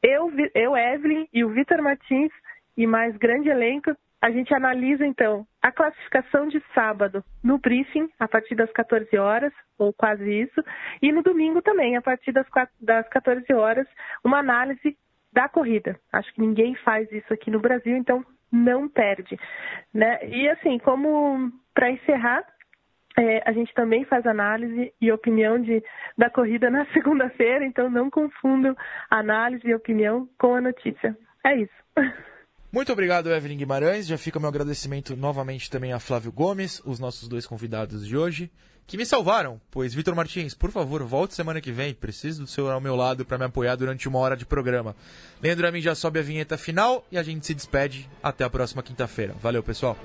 [0.03, 2.33] Eu, eu Evelyn e o Vitor Martins
[2.77, 8.27] e mais grande elenco a gente analisa então a classificação de sábado no briefing a
[8.27, 10.65] partir das 14 horas, ou quase isso,
[11.01, 12.45] e no domingo também, a partir das,
[12.81, 13.87] das 14 horas,
[14.25, 14.99] uma análise
[15.33, 15.97] da corrida.
[16.13, 19.39] Acho que ninguém faz isso aqui no Brasil, então não perde.
[19.95, 20.19] Né?
[20.27, 22.45] E assim, como para encerrar,
[23.17, 25.81] é, a gente também faz análise e opinião de,
[26.19, 28.75] da corrida na segunda-feira, então não confundam
[29.09, 31.17] análise e opinião com a notícia.
[31.45, 31.85] É isso.
[32.77, 34.07] Muito obrigado, Evelyn Guimarães.
[34.07, 38.51] Já fica meu agradecimento novamente também a Flávio Gomes, os nossos dois convidados de hoje,
[38.87, 39.59] que me salvaram.
[39.71, 41.95] Pois, Vitor Martins, por favor, volte semana que vem.
[41.95, 44.95] Preciso do senhor ao meu lado para me apoiar durante uma hora de programa.
[45.43, 48.11] Leandro Amin já sobe a vinheta final e a gente se despede.
[48.23, 49.35] Até a próxima quinta-feira.
[49.41, 49.97] Valeu, pessoal.